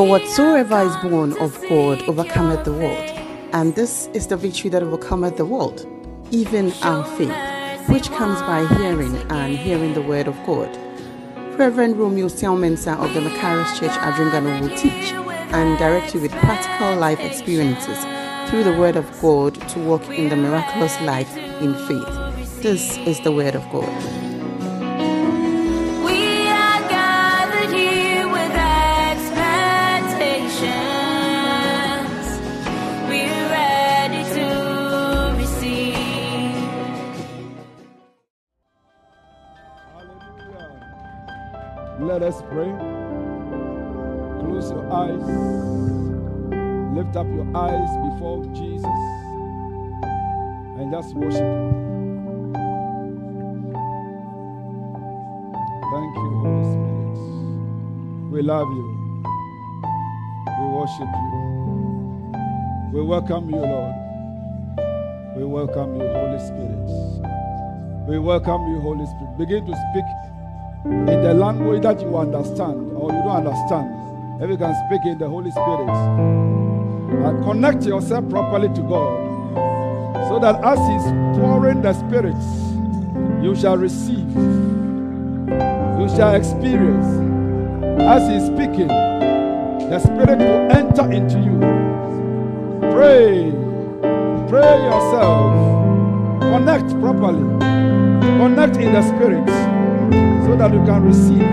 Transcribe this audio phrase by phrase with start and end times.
[0.00, 3.10] For whatsoever is born of God overcometh the world.
[3.52, 5.86] And this is the victory that overcometh the world,
[6.30, 10.74] even our faith, which comes by hearing and hearing the word of God.
[11.58, 15.12] Reverend Romeo Selmensa of the Macarius Church Adringano will teach
[15.52, 17.98] and direct you with practical life experiences
[18.48, 22.62] through the word of God to walk in the miraculous life in faith.
[22.62, 24.29] This is the word of God.
[42.10, 42.72] Let us pray.
[44.40, 45.28] Close your eyes.
[46.96, 48.84] Lift up your eyes before Jesus
[50.76, 52.52] and just worship Him.
[55.92, 58.32] Thank you, Holy Spirit.
[58.32, 59.22] We love you.
[60.58, 61.30] We worship you.
[62.92, 63.94] We welcome you, Lord.
[65.36, 66.90] We welcome you, Holy Spirit.
[68.08, 69.38] We welcome you, Holy Spirit.
[69.38, 70.29] Begin to speak
[70.84, 74.42] in the language that you understand or you don't understand.
[74.42, 75.88] If you can speak in the Holy Spirit,
[77.26, 79.30] and connect yourself properly to God
[80.28, 82.36] so that as He's pouring the Spirit,
[83.44, 84.30] you shall receive,
[86.00, 87.06] you shall experience.
[88.00, 91.58] As He's speaking, the Spirit will enter into you.
[92.92, 93.50] Pray,
[94.48, 95.52] pray yourself,
[96.40, 97.58] connect properly,
[98.38, 99.79] connect in the Spirit
[100.50, 101.46] so that you can receive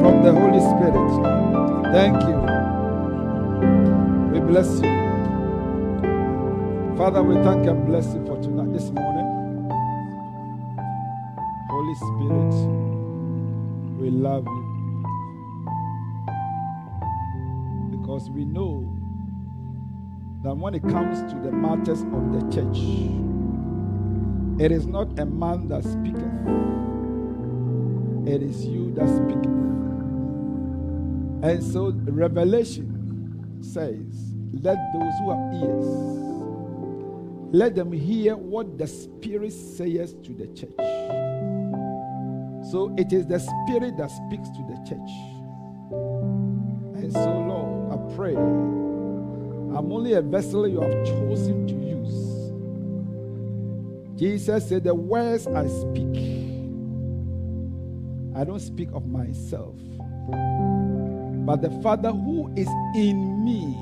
[0.00, 0.94] from the Holy Spirit.
[1.92, 2.38] Thank you.
[4.32, 4.90] We bless you.
[6.96, 9.26] Father, we thank and bless you for tonight, this morning.
[11.68, 12.54] Holy Spirit,
[14.00, 14.64] we love you.
[17.90, 18.88] Because we know
[20.42, 22.78] that when it comes to the matters of the church,
[24.58, 26.32] it is not a man that speaketh,
[28.26, 29.46] it is you that speaketh.
[31.42, 35.86] And so, Revelation says, Let those who have ears,
[37.52, 40.76] let them hear what the Spirit says to the church.
[42.70, 45.10] So it is the Spirit that speaks to the church.
[46.96, 52.52] And so, Lord, I pray, I'm only a vessel you have chosen to use.
[54.18, 56.41] Jesus said, The words I speak,
[58.34, 59.76] I don't speak of myself,
[61.46, 63.74] but the Father who is in me,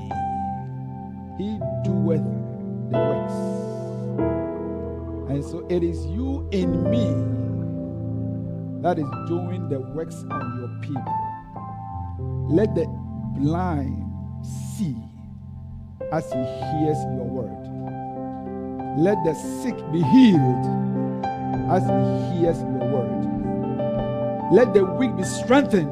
[1.37, 2.23] he doeth
[2.91, 3.33] the works.
[5.31, 7.07] And so it is you in me
[8.81, 11.15] that is doing the works on your people.
[12.49, 12.85] Let the
[13.39, 14.03] blind
[14.77, 14.97] see
[16.11, 17.67] as he hears your word.
[18.99, 19.33] Let the
[19.63, 20.65] sick be healed
[21.71, 23.20] as he hears your word.
[24.51, 25.89] Let the weak be strengthened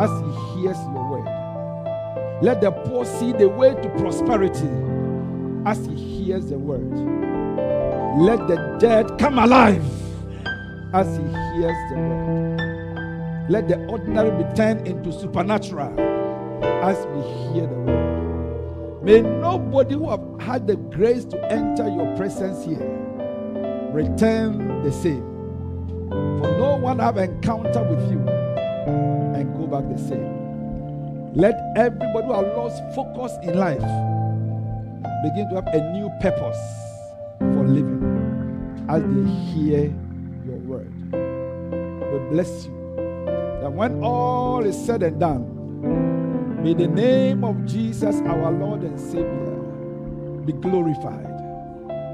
[0.00, 2.42] as he hears your word.
[2.42, 4.68] Let the poor see the way to prosperity
[5.64, 6.90] as he hears the word.
[8.20, 9.84] Let the dead come alive
[10.92, 13.50] as he hears the word.
[13.50, 15.98] Let the ordinary be turned into supernatural
[16.64, 17.22] as we
[17.52, 19.02] hear the word.
[19.04, 22.88] May nobody who have had the grace to enter your presence here
[23.92, 25.22] return the same.
[26.08, 26.53] For
[26.96, 28.20] no one have encounter with you
[29.34, 31.34] and go back the same.
[31.34, 33.80] Let everybody who has lost focus in life
[35.24, 36.58] begin to have a new purpose
[37.38, 39.94] for living as they hear
[40.46, 40.92] your word.
[42.12, 42.72] We bless you
[43.62, 49.00] that when all is said and done, may the name of Jesus, our Lord and
[49.00, 51.26] Savior, be glorified.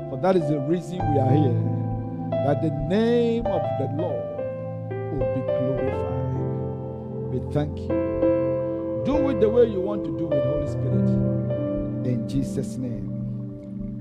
[0.08, 2.46] For that is the reason we are here.
[2.46, 4.39] That the name of the Lord
[5.12, 6.20] will be glorified.
[7.32, 9.02] We thank you.
[9.04, 11.08] Do it the way you want to do it, Holy Spirit.
[12.06, 13.08] In Jesus' name.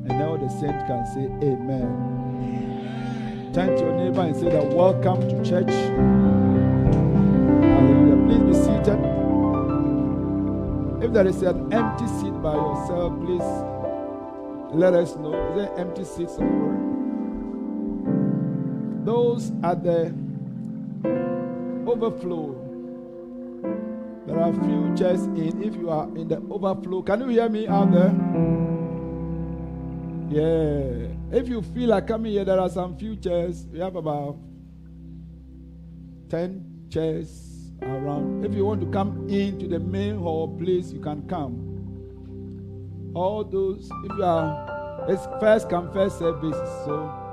[0.08, 2.20] And now the saint can say, Amen.
[3.54, 5.72] Turn to your neighbor and say that welcome to church.
[7.64, 8.18] Hallelujah.
[8.28, 9.00] Please be seated.
[11.04, 13.42] If there is an empty seat by yourself, please
[14.72, 15.34] let us know.
[15.34, 16.78] Is there empty seat somewhere?
[19.06, 20.14] Those are the
[22.02, 22.56] overflow.
[24.26, 25.62] There are few chairs in.
[25.62, 28.14] If you are in the overflow, can you hear me out there?
[30.30, 31.08] Yeah.
[31.32, 33.66] If you feel like coming here, there are some few chairs.
[33.72, 34.38] We have about
[36.30, 38.46] 10 chairs around.
[38.46, 41.66] If you want to come into the main hall, please, you can come.
[43.14, 46.56] All those, if you are, it's first come, first service.
[46.86, 47.29] So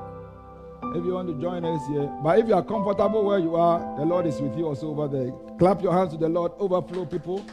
[0.96, 3.78] if you want to join us here, but if you are comfortable where you are,
[3.98, 5.30] the Lord is with you also over there.
[5.58, 7.44] Clap your hands to the Lord, overflow people.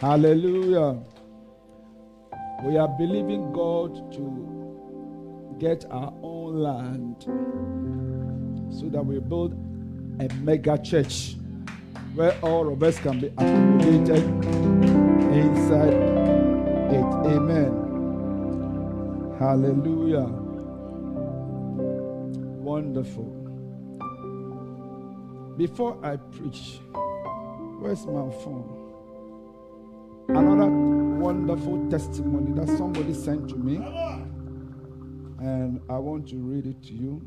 [0.00, 0.98] Hallelujah.
[2.64, 7.22] We are believing God to get our own land
[8.72, 9.52] so that we build
[10.20, 11.36] a mega church
[12.14, 14.24] where all of us can be accommodated
[15.32, 15.94] inside
[16.92, 17.04] it.
[17.26, 17.78] Amen.
[19.38, 20.41] Hallelujah.
[22.82, 23.30] Wonderful.
[25.56, 26.80] Before I preach,
[27.78, 28.66] where's my phone?
[30.28, 33.76] Another wonderful testimony that somebody sent to me,
[35.38, 37.22] and I want to read it to you.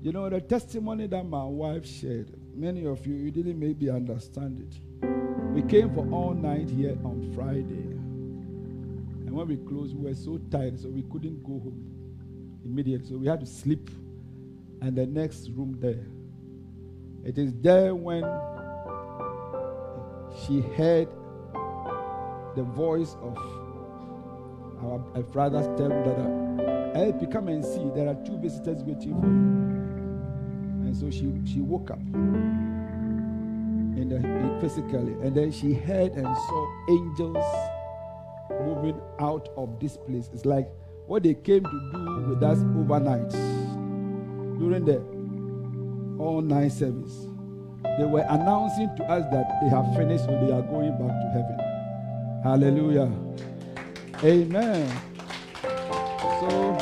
[0.00, 4.60] You know, the testimony that my wife shared, many of you, you didn't maybe understand
[4.60, 4.78] it.
[5.52, 7.90] We came for all night here on Friday.
[9.26, 11.90] And when we closed, we were so tired, so we couldn't go home
[12.64, 13.08] immediately.
[13.08, 13.90] So we had to sleep
[14.84, 16.06] and the next room there.
[17.24, 18.22] It is there when
[20.44, 21.08] she heard
[22.54, 23.38] the voice of
[24.84, 29.18] our, brothers tell that uh, help you come and see there are two visitors waiting
[29.22, 30.86] for you.
[30.86, 32.00] And so she, she woke up
[33.96, 37.44] in the in physically, and then she heard and saw angels
[38.50, 40.28] moving out of this place.
[40.34, 40.68] It's like
[41.06, 43.32] what they came to do with us overnight
[44.64, 47.26] during the all night service.
[47.98, 51.28] They were announcing to us that they have finished, so they are going back to
[51.32, 51.58] heaven.
[52.42, 53.12] Hallelujah.
[54.24, 54.88] Amen.
[56.40, 56.76] So,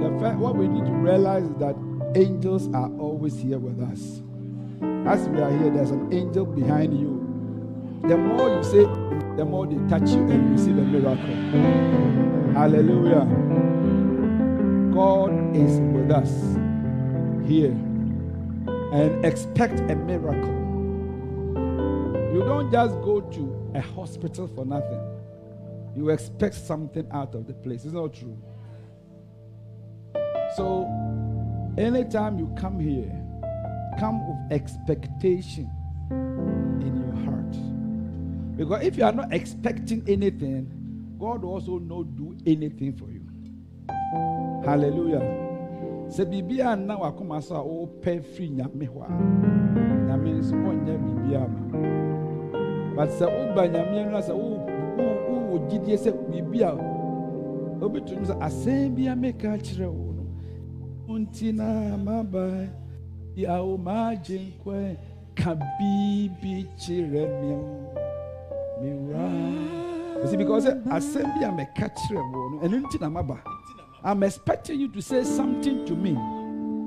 [0.00, 1.74] the fact, what we need to realize is that
[2.14, 4.20] angels are always here with us.
[5.06, 7.18] As we are here, there's an angel behind you.
[8.08, 8.84] The more you say,
[9.36, 12.52] the more they touch you and you receive a miracle.
[12.52, 13.26] Hallelujah.
[14.92, 16.30] God is with us
[17.48, 17.70] here
[18.92, 20.58] and expect a miracle.
[22.32, 25.00] You don't just go to a hospital for nothing.
[25.94, 27.84] You expect something out of the place.
[27.84, 28.36] It's not true.
[30.56, 30.84] So,
[31.78, 33.12] anytime you come here,
[33.98, 35.70] come with expectation
[36.10, 38.56] in your heart.
[38.56, 43.22] Because if you are not expecting anything, God also not do anything for you.
[44.64, 45.41] Hallelujah.
[46.12, 49.08] Sɛ biribi a na wakoma so a wɔpɛ firi nyame hɔ a
[50.06, 51.60] nyame nso ɔnyɛ biribi ama
[52.94, 56.72] but sɛ woba nyame no sɛ wowɔ gyidie sɛ biribi a
[57.80, 60.12] wobɛtumi sɛ asɛm bi a meka kyerɛ wo
[61.08, 62.68] no nti na maba
[63.34, 64.94] yawo maagye nkwa
[65.34, 67.56] ka biribi kyerɛ me
[68.82, 69.24] mewura
[70.22, 73.40] ɛsi because sɛ asɛm bi a meka kyerɛ wo no ɛno nti na maba
[74.04, 76.12] I'm expecting you to say something to me.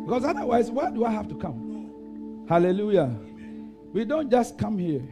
[0.05, 2.45] Because otherwise, why do I have to come?
[2.47, 3.15] Hallelujah.
[3.93, 5.07] We don't just come here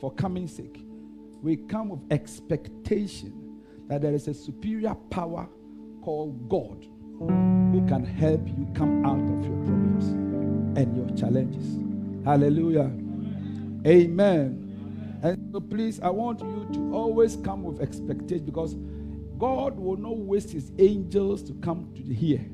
[0.00, 0.84] for coming sake.
[1.42, 5.48] We come with expectation that there is a superior power
[6.02, 6.86] called God
[7.18, 10.06] who can help you come out of your problems
[10.78, 12.24] and your challenges.
[12.24, 12.90] Hallelujah.
[13.86, 15.18] Amen.
[15.22, 18.74] And so please, I want you to always come with expectation because
[19.40, 22.44] God will not waste his angels to come to here.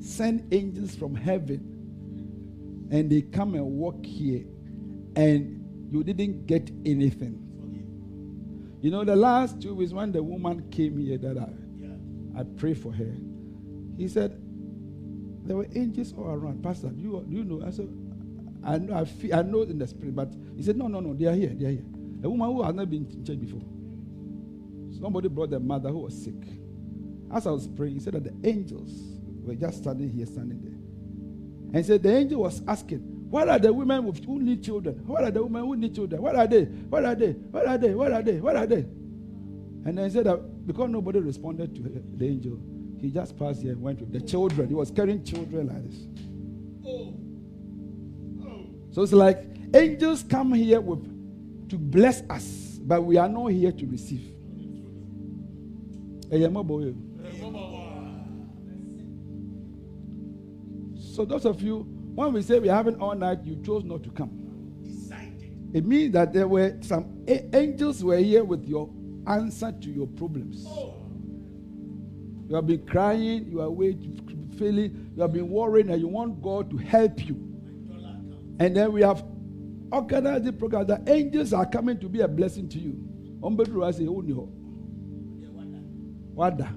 [0.00, 4.44] Send angels from heaven and they come and walk here
[5.14, 7.38] and you didn't get anything.
[8.80, 12.78] You know, the last two weeks when the woman came here that I, I prayed
[12.78, 13.14] for her,
[13.98, 14.40] he said,
[15.44, 16.62] there were angels all around.
[16.62, 17.66] Pastor, do you, do you know?
[17.66, 17.88] I said,
[18.64, 21.12] I know, I, feel, I know in the spirit, but he said, no, no, no,
[21.12, 21.84] they are here, they are here.
[22.24, 23.60] A woman who has not been in church before.
[25.02, 26.40] Somebody brought their mother who was sick.
[27.34, 28.92] As I was praying, he said that the angels
[29.42, 30.78] were just standing here, standing there.
[31.74, 35.04] And he said the angel was asking, What are the women with, who need children?
[35.04, 36.22] What are the women who need children?
[36.22, 36.66] What are they?
[36.66, 37.32] What are they?
[37.32, 37.94] What are they?
[37.94, 38.40] What are they?
[38.40, 38.86] What are they?
[39.84, 42.60] And then he said that because nobody responded to the angel,
[43.00, 44.68] he just passed here and went with the children.
[44.68, 45.98] He was carrying children like this.
[48.92, 49.44] So it's like
[49.74, 51.02] angels come here with
[51.70, 54.31] to bless us, but we are not here to receive.
[60.98, 61.80] So those of you,
[62.14, 64.30] when we say we're having all night, you chose not to come.
[65.74, 68.88] It means that there were some a- angels were here with your
[69.26, 70.64] answer to your problems.
[72.48, 76.42] You have been crying, you are waiting, feeling, you have been worrying, and you want
[76.42, 77.36] God to help you.
[78.58, 79.24] And then we have
[79.90, 82.92] organized the program that angels are coming to be a blessing to you.
[86.34, 86.72] Wada.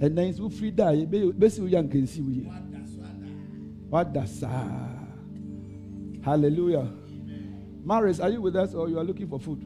[0.00, 2.46] And then so free die be be si uya nkensi uye.
[3.90, 4.88] Wada saa.
[6.22, 6.88] Hallelujah.
[7.84, 9.64] Maris, are you with us or you are looking for food?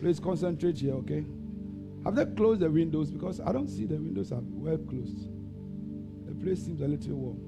[0.00, 1.24] Please concentrate here, okay?
[2.04, 3.10] Have they closed the windows?
[3.10, 5.30] Because I don't see the windows are well closed.
[6.26, 7.38] The place seems a little warm.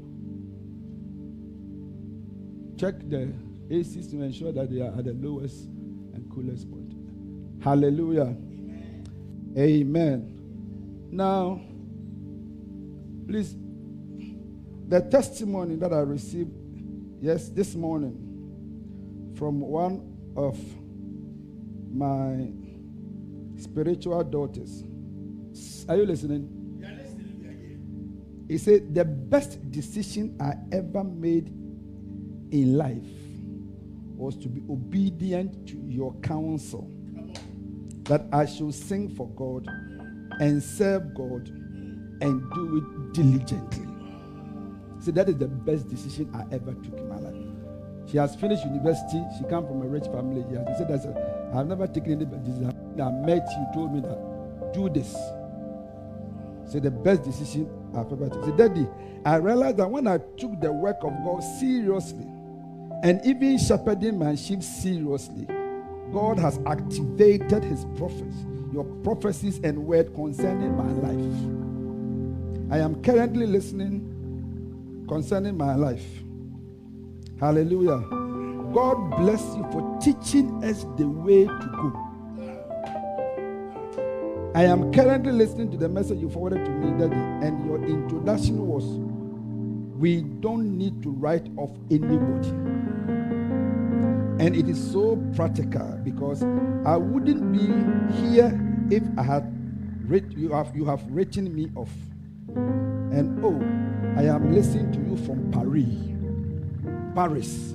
[2.79, 3.33] Check the
[3.69, 5.65] ACs to ensure that they are at the lowest
[6.15, 6.95] and coolest point.
[7.63, 8.35] Hallelujah.
[9.57, 11.09] Amen.
[11.11, 11.61] Now,
[13.27, 13.57] please,
[14.89, 16.53] the testimony that I received,
[17.23, 20.59] yes, this morning from one of
[21.91, 22.51] my
[23.61, 24.85] spiritual daughters.
[25.89, 26.53] Are you listening?
[28.49, 31.49] He said, The best decision I ever made
[32.53, 33.03] in life
[34.17, 36.91] was to be obedient to your counsel.
[38.09, 39.67] That I should sing for God
[40.41, 41.49] and serve God
[42.21, 43.87] and do it diligently.
[45.01, 47.35] See, that is the best decision I ever took in my life.
[48.11, 49.23] She has finished university.
[49.37, 50.45] She comes from a rich family.
[50.49, 52.73] She has said, that I've never taken any decision.
[53.01, 55.13] I met you, told me that do this.
[56.71, 58.45] Say the best decision I've ever taken.
[58.45, 58.87] Say, Daddy,
[59.25, 62.27] I realized that when I took the work of God seriously
[63.03, 65.47] and even shepherding my sheep seriously,
[66.13, 68.37] God has activated his prophets,
[68.73, 72.73] your prophecies and word concerning my life.
[72.73, 76.05] I am currently listening concerning my life.
[77.39, 78.01] Hallelujah.
[78.73, 82.07] God bless you for teaching us the way to go.
[84.55, 88.67] I am currently listening to the message you forwarded to me, Daddy, and your introduction
[88.67, 88.85] was
[89.99, 92.76] we don't need to write off anybody.
[94.39, 96.43] And it is so practical because
[96.85, 97.67] I wouldn't be
[98.21, 98.53] here
[98.91, 99.51] if I had
[100.09, 101.91] writ- you have you have written me off.
[102.55, 103.59] And oh,
[104.21, 105.89] I am listening to you from Paris.
[107.15, 107.75] Paris.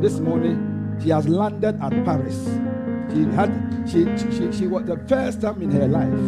[0.00, 2.44] This morning, she has landed at Paris.
[3.12, 3.52] She had
[3.86, 6.18] she she, she, she was the first time in her life.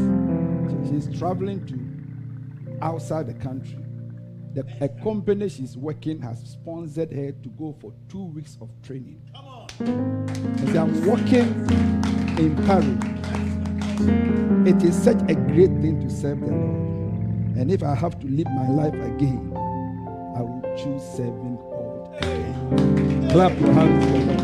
[0.70, 1.78] She- she's traveling to
[2.84, 3.78] outside the country.
[4.58, 9.22] The, a company she's working has sponsored her to go for two weeks of training.
[9.78, 11.46] As I'm working
[12.36, 12.98] in Paris,
[14.66, 17.56] it is such a great thing to serve the Lord.
[17.56, 19.52] And if I have to live my life again,
[20.36, 23.30] I will choose serving God again.
[23.30, 24.34] Clap your hands for me.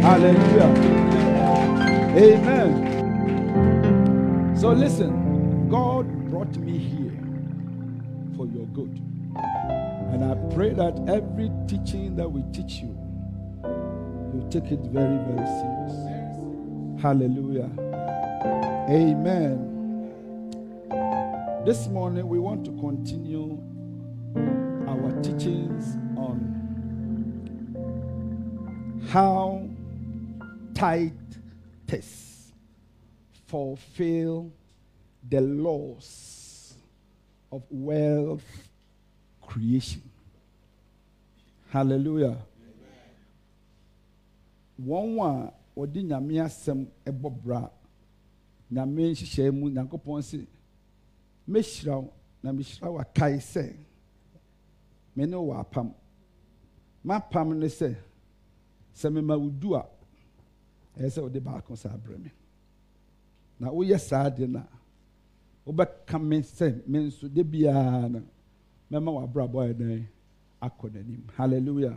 [0.00, 0.72] Hallelujah.
[2.16, 2.72] Amen.
[4.56, 7.18] So listen, God brought me here
[8.34, 9.09] for your good.
[10.20, 12.94] And I pray that every teaching that we teach you,
[14.34, 15.94] you take it very, very serious.
[17.00, 17.70] Hallelujah.
[18.90, 19.66] Amen.
[21.64, 23.58] This morning we want to continue
[24.86, 26.52] our teachings on
[29.08, 29.66] how
[30.74, 31.38] tithes
[33.46, 34.52] fulfill
[35.30, 36.74] the laws
[37.50, 38.68] of wealth
[39.40, 40.09] creation.
[41.72, 42.36] Hallelujah.
[44.88, 46.80] Wɔn a wɔde nyame asɛm
[47.20, 47.70] bɔ bra
[48.72, 50.38] nyame nhyehyɛe mu nyankopɔn se
[51.48, 52.12] mɛhyira wo
[52.42, 53.76] na mehyira wo akae sɛ
[55.14, 55.94] me ne wɔ apam.
[57.04, 57.94] M'apam ne sɛ
[58.94, 59.86] sɛ mema wo du a
[60.98, 62.32] ɛyɛ sɛ wode baako saa brɛ me.
[63.60, 64.68] Na woyɛ saa de no a
[65.70, 68.22] wobɛka me sɛ me nso de biara no
[68.90, 70.06] mɛma w'abrabɔ ayɛ
[70.62, 71.96] dɛn hallelujah.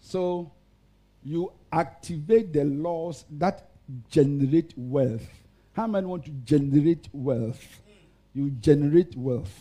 [0.00, 0.50] So
[1.22, 3.70] you activate the laws that
[4.10, 5.26] generate wealth.
[5.72, 7.80] How many want to generate wealth?
[8.34, 9.52] You generate wealth.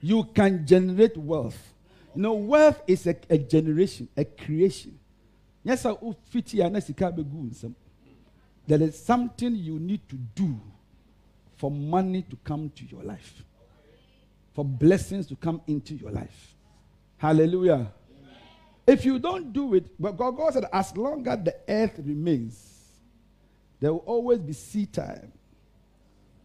[0.00, 1.74] You can generate wealth.
[2.14, 4.98] You know wealth is a, a generation a creation.
[5.62, 7.74] Yes nsɛm
[8.66, 10.58] there is something you need to do
[11.56, 13.44] for money to come to your life,
[14.54, 16.54] for blessings to come into your life.
[17.16, 17.92] Hallelujah.
[18.86, 22.70] If you don't do it, but God, God said, as long as the earth remains,
[23.80, 25.32] there will always be seed time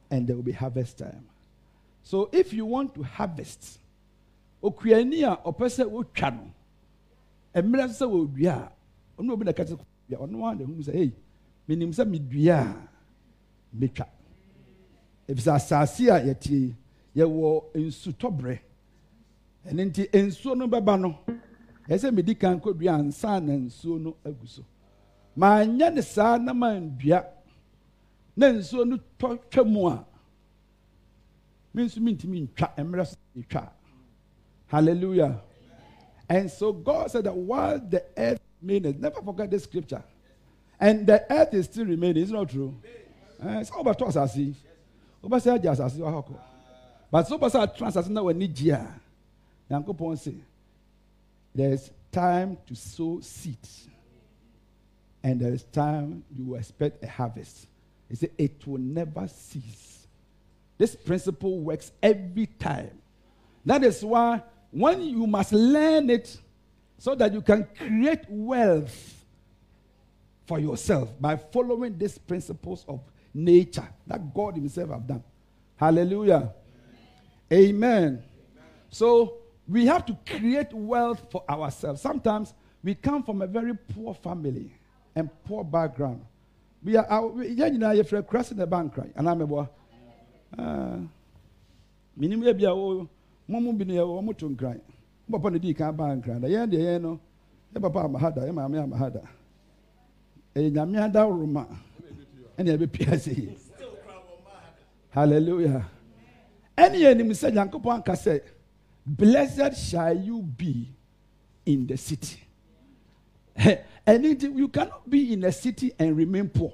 [0.09, 1.25] and there will be harvest time.
[2.01, 3.79] So if you want to harvest,
[4.63, 5.53] okuani a a
[9.19, 9.45] ɔno obi
[17.19, 18.59] yɛwɔ nsutɔberɛ.
[19.67, 21.19] Ɛno nti nsuo no bɛba no
[21.87, 24.63] ɛsɛ medi kan kɔdua ansa na nsuo no agu so.
[25.37, 27.25] Maanyɛ ne saa na mandua
[28.35, 30.05] na nsuo no tɔ twa mu a
[31.73, 33.69] me nso mentumi ntwa mmerɛ so metwa.
[34.67, 35.41] Hallelujah.
[36.27, 40.03] And so god said that while the earth remained never forget this scripture.
[40.79, 42.73] And the earth is still remaining is it not true?
[43.41, 44.55] Eh, sɛ wobɛtɔ asase
[45.23, 46.35] wobɛsɛ agye asase wɔ hɔ kɔ
[47.11, 48.99] but sɛ wobɛsɛ atena asase na w'ani gye a
[49.69, 50.35] nyankopɔn se
[51.53, 53.87] there's time to sow seeds
[55.23, 57.67] and there is time you expect a harvest
[58.09, 60.07] he said it will never cease
[60.77, 62.91] this principle works every time
[63.65, 66.37] that is why when you must learn it
[66.97, 69.25] so that you can create wealth
[70.45, 72.99] for yourself by following these principles of
[73.33, 75.23] nature that God Himself have done.
[75.75, 76.51] Hallelujah.
[77.51, 78.23] Amen.
[78.89, 79.37] So
[79.67, 82.01] we have to create wealth for ourselves.
[82.01, 82.53] Sometimes
[82.83, 84.71] we come from a very poor family
[85.15, 86.25] and poor background.
[86.83, 89.15] We are our we- yɛn nyinaa yɛfrɛ kura in the bank right?
[92.17, 93.07] Minim ah, ebi a wo
[93.47, 94.79] mo mu bi no yɛ wɔn mo to nkran.
[95.27, 96.47] Mo papa no di kan ba nkran da.
[96.47, 97.19] Yɛn deɛ no.
[97.73, 99.19] Yɛ papa ama ha da yɛ maame ama ha da
[100.55, 101.67] ɛyɛ nyame adaworoma
[102.57, 103.57] ɛna ɛbɛ pia ase yi
[105.11, 105.85] hallelujah
[106.79, 108.41] yɛn nim sɛ nyankopɔn anka
[109.05, 110.93] blessed shall you be
[111.65, 112.39] in the city
[114.05, 116.73] and it, you cannot be in a city and remain poor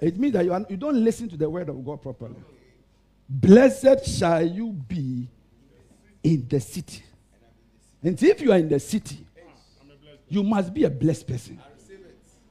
[0.00, 2.36] it means that you, are, you don't listen to the word of God properly.
[3.28, 5.28] Blessed shall you be
[6.22, 7.02] in the city.
[8.02, 9.26] And if you are in the city,
[10.28, 11.60] you must be a blessed person.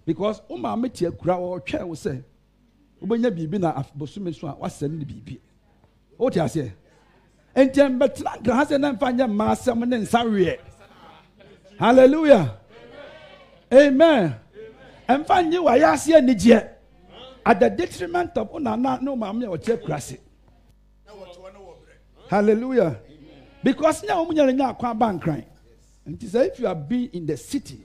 [0.05, 2.23] Because o maa mi tie kura sɛ
[3.01, 5.39] o bɛ nya biribi na bosome so a wasɛ ne biribi.
[6.19, 6.71] O ti aseɛ
[7.55, 10.59] nti mbɛtena nkran sɛ ne nfa nyɛ mmaa asɛm ne nsa weɛ.
[11.79, 12.57] Hallelujah.
[13.71, 14.35] Amen.
[15.07, 16.69] Nfa nye wa yɛ aseɛ anigyeɛ.
[17.45, 20.17] At the detriment of unana no maame a ɔkyɛ kurase
[22.29, 22.99] hallelujah.
[23.63, 25.45] Because nya wɔn nyɛ nya akɔ aba nkran.
[26.07, 27.83] Nti sɛ if you are being in the city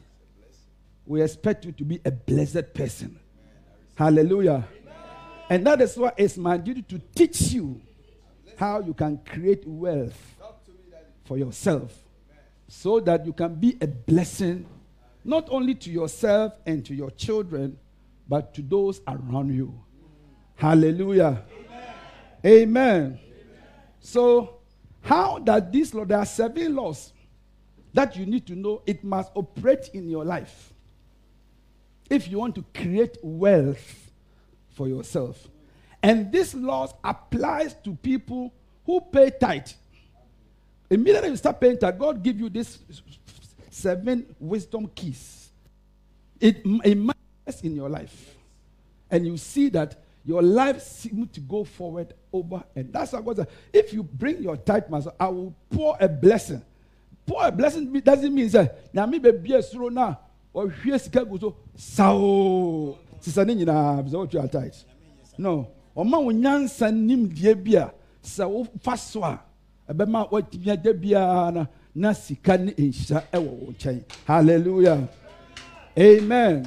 [1.05, 3.19] we expect you to be a blessed person.
[3.97, 4.67] Hallelujah
[5.53, 7.79] and that is why it's my duty to teach you
[8.57, 10.19] how you can create wealth
[11.27, 11.93] for yourself
[12.67, 14.65] so that you can be a blessing
[15.23, 17.77] not only to yourself and to your children
[18.27, 19.79] but to those around you.
[20.55, 21.43] Hallelujah.
[22.47, 23.21] Amen,
[24.01, 24.57] so
[25.03, 27.13] how does this law there are seven laws
[27.93, 28.81] that you need to know.
[28.87, 30.73] It must operate in your life.
[32.09, 34.12] If you want to create wealth
[34.73, 35.49] for yourself
[36.03, 38.53] and this law applies to people
[38.85, 39.69] who pay tithe
[40.91, 42.79] immediately you start paying tithe god give you this
[43.71, 45.51] seven wisdom keys
[46.41, 48.35] it, it manifests in your life
[49.11, 53.37] and you see that your life seems to go forward over and that's what God
[53.37, 53.49] said.
[53.73, 56.63] If you bring your tithe, master, I will pour a blessing.
[57.27, 60.17] Pour a blessing be- doesn't mean that nyame baabi a soro na
[60.55, 64.85] ɔhwie sika gu so sisa ne nyinaa wotua tithe
[65.39, 67.87] no ɔma wo nyansa nimdeɛ bi a
[68.23, 69.41] sɛ wofa so a
[69.91, 75.09] ɛbɛma woatumi agya biara na na sika ne nhyira ɛwɔ nkyɛn hallelujah
[75.99, 76.67] amen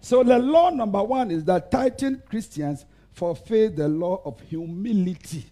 [0.00, 5.44] so the law number one is that tithing Christians fulfill the law of humility.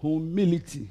[0.00, 0.90] Humility.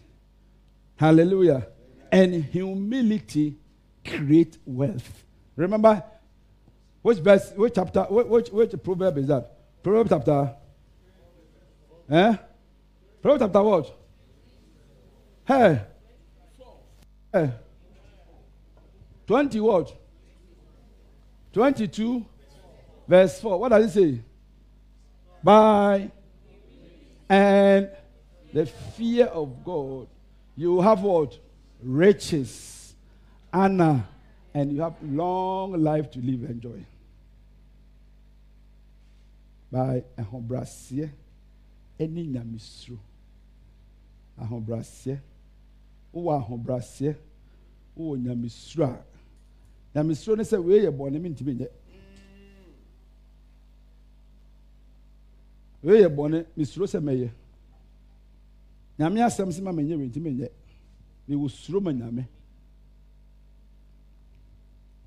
[0.95, 1.67] Hallelujah.
[2.11, 3.57] And humility
[4.05, 5.23] create wealth.
[5.57, 6.01] Remember,
[7.05, 9.83] which verse, which chapter, which, which, proverb is that?
[9.83, 10.55] Proverb chapter.
[12.09, 12.35] Eh?
[13.21, 13.95] Proverb chapter what?
[15.45, 15.81] Hey.
[17.31, 17.51] Hey.
[19.27, 19.95] 20 what?
[21.53, 22.25] 22
[23.07, 24.21] verse 4 what does it say
[25.43, 26.11] by
[27.29, 27.87] and
[28.51, 30.07] the fear of god
[30.57, 31.37] you have what
[31.83, 32.95] riches
[33.53, 34.03] honor
[34.55, 36.83] and you have long life to live and enjoy
[39.75, 41.09] by ahobraseɛ
[41.99, 42.97] ɛne nyamesuro.
[44.39, 45.19] Ahobraseɛ.
[46.13, 47.15] Wowɔ ahobraseɛ.
[47.97, 49.03] Wowɔ nyamesuro a
[49.93, 51.67] nyamesuro ne sɛ wei yɛ bɔne mentumi nyɛ.
[55.83, 57.29] Wei yɛ bɔne mesuro sɛ mɛyɛ.
[58.97, 60.49] Nyame asɛm sɛ ma menyɛ wei ntimi nyɛ.
[61.27, 62.25] Mewɔ suro ma nyame.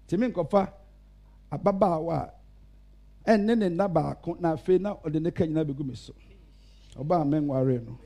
[0.06, 0.72] Timi nkɔfa
[1.50, 2.37] ababaawa a
[3.32, 6.12] ɛnne ne nna baako na afei na ɔde ne ka nyinaa bɛgu me so.
[6.96, 7.98] Ɔbaa menware no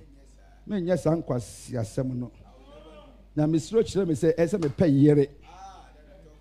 [0.67, 2.31] menyɛ saa nkwasi asɛm no.
[3.37, 5.27] Na mesuro kyerɛ me sɛ ɛsɛ mepɛ yere.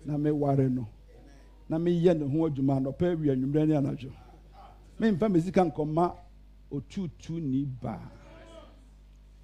[0.04, 0.88] Na meware no.
[1.68, 4.12] Na meyɛ ne ho adwuma anɔpɛ awie anwummerɛ ne anadwo.
[4.98, 6.16] Memfa me sika nkɔma
[6.70, 8.10] otutu ni baa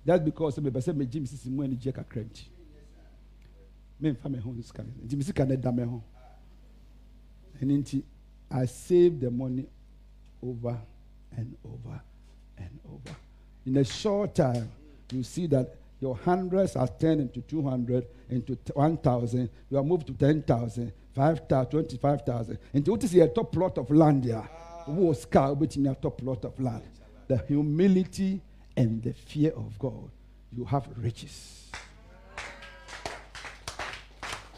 [0.04, 2.48] just because mepɛ sɛ megye me sisi mu anigye kakra nti
[4.02, 6.02] memfa me ho sika nti me sika no da me ho.
[7.62, 8.02] Ɛno nti
[8.50, 9.66] i save the money
[10.42, 10.78] over
[11.36, 12.00] and over
[12.56, 13.16] and over.
[13.66, 14.70] In a short time
[15.12, 20.12] you see that your hundreds are turned into 200 into 1000 you are moved to
[20.12, 24.48] 10000 5000 25000 nti wote sɛ yɛtɔ plot of land a
[24.88, 26.82] wowɔ sika a wobɛtumi atɔ plot of land?
[27.28, 28.40] The humility
[28.76, 30.10] and the fear of god.
[30.56, 31.70] You have riches.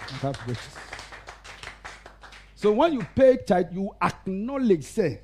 [0.08, 0.89] You have riches
[2.60, 5.20] so when you pay tithe you acknowledge say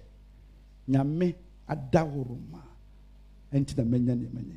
[0.88, 1.34] nyame
[1.68, 2.62] adahoroma
[3.52, 4.56] ɛnti na manya nneɛma nyɛ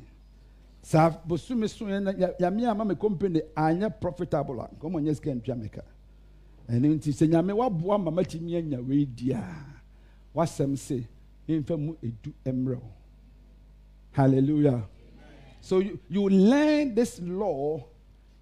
[0.82, 5.14] saa bosome so yɛ na nya- nyame ama me company anyɛ profitable a nkɔmɔ nyɛ
[5.16, 5.82] sika ntua meka
[6.70, 9.44] ɛno nti sɛ nyame waboa ma matumi anya wei di a
[10.34, 11.06] wasɛm se
[11.48, 12.80] memfa mu edu mmerɛ
[14.12, 14.82] hallelujah.
[15.60, 17.84] So you, you learn this law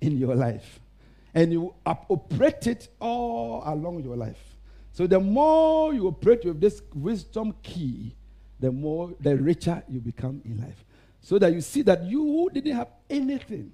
[0.01, 0.79] in your life
[1.35, 4.57] and you operate it all along your life
[4.93, 8.15] so the more you operate with this wisdom key
[8.61, 10.85] the more the richer you become in life
[11.21, 13.71] so that you see that you didn't have anything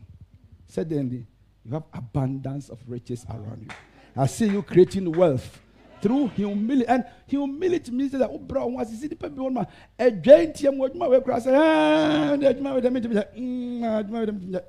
[0.67, 1.27] suddenly
[1.65, 5.61] you have abundance of riches around you i see you creating wealth
[6.03, 9.67] through humility and humility means that oh bro once you see the people one
[9.99, 14.63] a giant way cross ah the me mm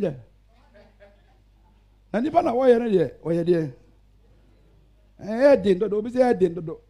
[0.00, 0.16] them
[2.12, 3.72] and nipa na wɔyɛ no deɛ ɔyɛ deɛ?
[5.24, 6.80] Ɛyɛ den dodo obi sɛ ɛyɛ den dodo.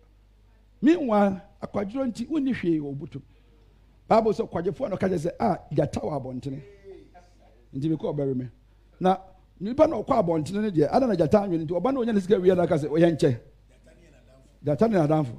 [0.81, 3.23] Meanwhile akwadworɔ nti wonni hwee wɔ butom
[4.09, 6.63] bible sɛ kwadwofoɔ no ɔka kyerɛ sɛ a gyata wɔ abɔntene.
[7.75, 8.49] Nti mekɔ ɔbɛwe me.
[9.01, 9.17] Na
[9.61, 12.21] nipa na ɔkɔ abɔntene no deɛ ada na gyata anwene nti ɔba na ɔnya ne
[12.21, 13.41] sika wie no aka sɛ ɔyɛ nkyɛ.
[14.65, 15.37] Gyata ne nadamfo.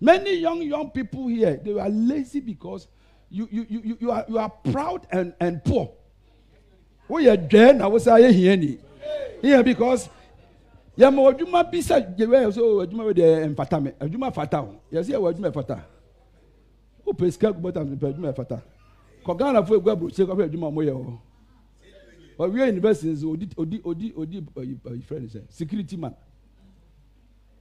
[0.00, 2.86] Many young young people here they are lazy because
[3.30, 5.90] you you you you- you are you are proud and and poor
[7.08, 8.78] woyɛ dwɛɛ na wosan ayɛ hiani?
[9.42, 10.08] Here because
[10.98, 13.90] yɛma adwuma bi sɛ gyewɛ so adwuma bi deɛ mfata me.
[14.00, 15.80] Adwuma fata o yɛsɛ yɛwɔ adwuma ɛfata.
[17.06, 18.62] Wopɛ sika gu bɔta mepɛ adwuma ɛfata.
[19.24, 21.18] Kɔ ghana fo egu aburokye kɔfɛ adwuma a ɔmo yɛ hɔ
[22.38, 26.14] ɔwie university nso odi odi odi odi ɔyi ɔyi fɛn ne sɛ security man.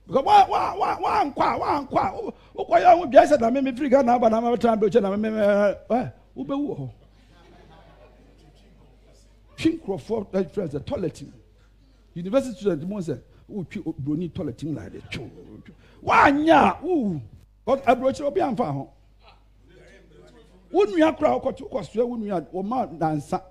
[0.08, 3.24] Because wa wa wa wa nkɔ a wa nkɔ a wo- wokɔ yɛ ɔmo dwa
[3.26, 6.78] sɛ na mɛmɛ firi ghana aba na mɛmɛ tena aburokye na mɛmɛ ɛ wobɛwu wɔ
[6.78, 6.90] hɔ
[9.58, 11.32] twi nkurɔfoɔ ɛ fɛn sɛ toilet mu
[12.16, 15.30] university student mo sɛ wotwi broni toilet mu la de twi
[16.04, 17.20] wanya wo
[17.66, 18.90] aburokyerɛ obi anfa ho
[20.72, 23.42] wo nua kora wokɔto wokɔsoa wo nua wɔma nansa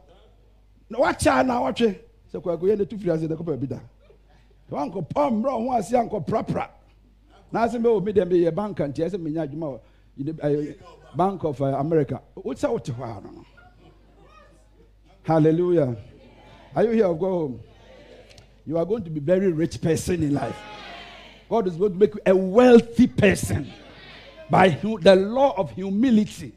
[0.91, 1.99] na wakyɛ na wɔtwe
[2.33, 3.81] sɛ kwakoyɛ ne tu firi ase dɛ kɔpɛ bi da
[4.71, 6.69] wankɔpɔ mmerɛ ho ase ankɔprapra
[7.53, 9.81] na asɛm bɛ wɔ mi dɛm yɛ bank nti ɛsɛ menya adwuma
[11.17, 12.21] bank of uh, america.
[12.37, 13.45] Wote sɛ wote hɔ a no
[15.25, 15.97] hallelujah.
[16.77, 17.07] Are you here?
[17.07, 17.61] Or go home.
[18.67, 20.57] You are going to be very rich person in life.
[21.51, 23.71] God is going to make you a wealthy person
[24.49, 26.53] by the law of humility.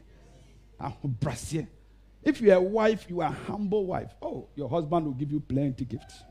[2.22, 4.10] If you are a wife you are a humble wife.
[4.22, 6.22] Oh your husband will give you plenty gifts.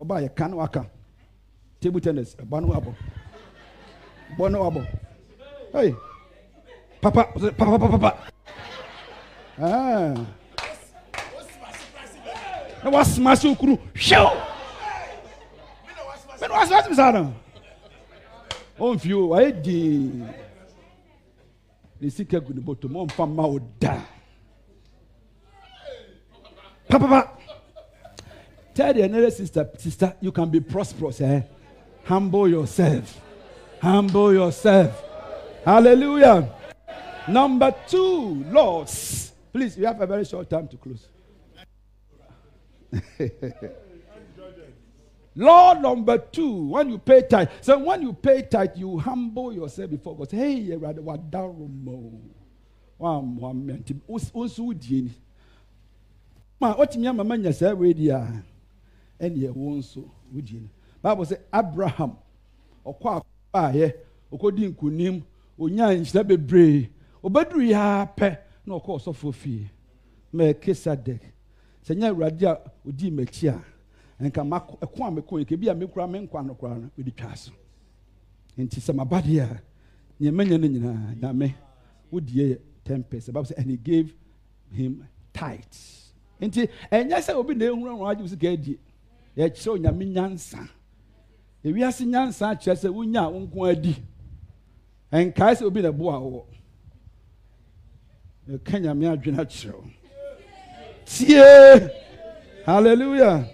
[0.00, 0.86] Ɔba yɛ ka ne waka
[1.80, 2.94] table tennis wabɔ
[4.38, 4.86] bɔ ne wabɔ
[5.72, 5.94] hey.
[7.00, 8.32] Papa papa papa papa.
[9.58, 10.26] Ah
[12.86, 14.30] na wasoma se okuru hwɛw
[16.40, 17.32] mene wasoma se saa no
[18.78, 20.22] ɔmfie o wayɛ dii
[22.00, 23.98] ne sika gu ne bɔtɔ mu ɔmfa mma wo da
[26.88, 27.28] papapa
[28.72, 31.42] tell the another sister sister you can be prosperous eh
[32.04, 33.20] humble yourself
[33.82, 35.02] humble yourself
[35.64, 36.48] hallelujah
[37.26, 41.08] number two lords please we have a very short time to close
[45.38, 47.48] Law number two, when you pay tithe.
[47.60, 50.30] So when you pay tithe, you humble yourself before God.
[50.30, 51.52] Say, hey, you rather what down
[52.96, 55.10] One one man, also would ye.
[56.58, 58.42] Ma, what me mama nya say we dia.
[59.20, 60.70] And ye won so would ye.
[61.02, 62.16] Bible say Abraham
[62.86, 63.08] ọkọ
[63.52, 63.92] akọ
[64.32, 65.16] ọkọdi nkunim
[65.62, 66.88] onya nhyira bebree
[67.24, 67.82] obeduru ya
[68.16, 68.28] pɛ
[68.66, 69.70] na ɔkɔ ɔsɔfo fie
[70.32, 71.22] melkisedek
[71.86, 73.62] sɛ nyɛ awurade a odi m'akyi a
[74.24, 74.42] nka
[74.82, 77.52] ɛko a meko yi kebi a mekura me nkwa no koraa no mede twa so.
[78.58, 79.60] Nti sɛ maba a
[80.18, 81.54] nea manya no nyinaa nyame
[82.10, 83.34] wodie ten percent.
[83.34, 84.12] Bible say and he gave
[84.72, 86.12] him tithes.
[86.40, 88.78] Nti ɛnyɛ sɛ obi na ehun ɔrun agye sika adi
[89.36, 90.68] yɛkyerɛ onyame nyansa.
[91.62, 93.96] Ewiase nyansa kyerɛ sɛ wonya a nko adi.
[95.12, 96.44] Nkae sɛ obi na bo awɔ
[98.48, 99.84] yɛka nyame adwene akyerɛ wo
[101.06, 101.90] tie.
[102.64, 103.48] Hallelujah.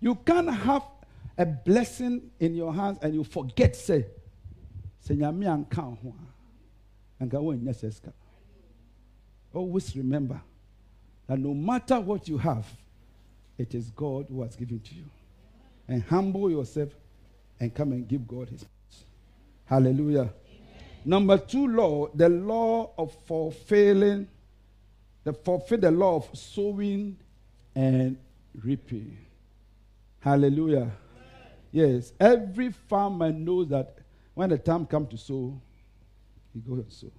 [0.00, 0.82] You can't have
[1.38, 4.06] a blessing in your hands and you forget say
[9.52, 10.40] always remember
[11.26, 12.66] that no matter what you have
[13.58, 15.04] it is god who has given to you.
[15.86, 16.88] And humble yourself
[17.60, 19.04] and come and give god his praise.
[19.66, 20.32] hallelujah.
[21.04, 24.28] Number two law the law of fulfilling
[25.24, 27.16] the fulfill the law of sowing
[27.74, 28.16] and
[28.62, 29.16] reaping.
[30.20, 30.90] Hallelujah.
[31.72, 33.98] Yes every farmer knows that
[34.34, 35.60] when the time comes to sow
[36.52, 37.12] he goes and sow.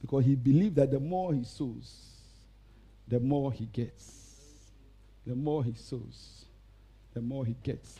[0.00, 2.10] Because he believes that the more he sows
[3.08, 4.40] the more he gets.
[5.26, 6.44] The more he sows
[7.12, 7.98] the more he gets.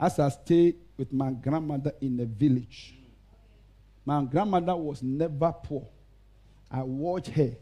[0.00, 2.94] As i stayed with my grandmother in the village
[4.04, 5.86] my grandmother was never poor.
[6.70, 7.54] I watched her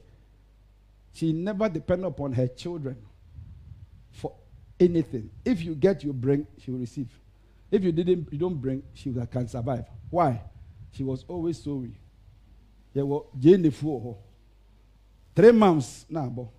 [1.16, 2.94] she never depended upon her children
[4.12, 4.34] for
[4.78, 5.30] anything.
[5.46, 7.08] If you get, you bring, she will receive.
[7.70, 9.86] If you didn't, you don't bring, she can survive.
[10.10, 10.42] Why?
[10.92, 11.96] She was always sorry.
[12.92, 14.18] There were Jane four.
[15.34, 16.50] Three months now, bo.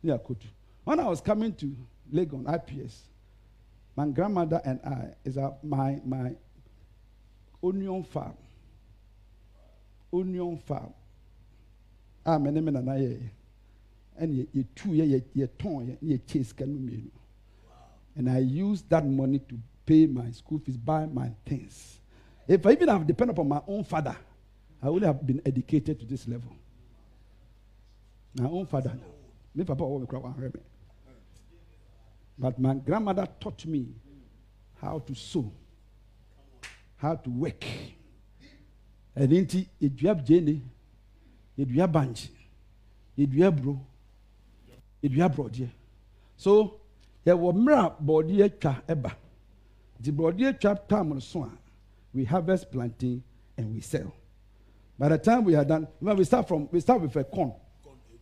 [0.00, 0.44] Yeah, could.
[0.84, 1.76] When I was coming to
[2.12, 3.02] Legon IPS,
[3.96, 6.36] my grandmother and I is a, my my
[7.64, 8.34] onion farm.
[10.12, 10.94] Onion farm.
[12.24, 13.28] Ah, my name is
[14.20, 14.46] No
[18.16, 19.54] and i use that money to
[19.86, 22.00] pay my school fees buy my things.
[22.48, 24.16] If i even have depended upon my own father
[24.82, 26.52] i would have been educated to this level.
[28.34, 28.92] My own father.
[29.54, 29.84] Me papa
[32.38, 33.88] but my grandmother taught me
[34.80, 35.50] how to sew
[36.96, 37.64] how to work.
[39.16, 40.60] Ɛno nti yɛdua gyeene
[41.58, 42.30] yɛdua bankye
[43.16, 43.80] yɛdua buro
[45.02, 45.68] yɛdua borɔdeɛ.
[46.36, 46.80] So
[47.26, 49.12] yɛwɔ mmerɛ a borɔdeɛ twa ɛba.
[50.00, 51.50] Nti borɔdeɛ twa time no so a
[52.14, 53.22] we harvest plantain
[53.56, 54.12] and we sell.
[54.98, 57.52] By the time we are done remember we start from we start with a corn.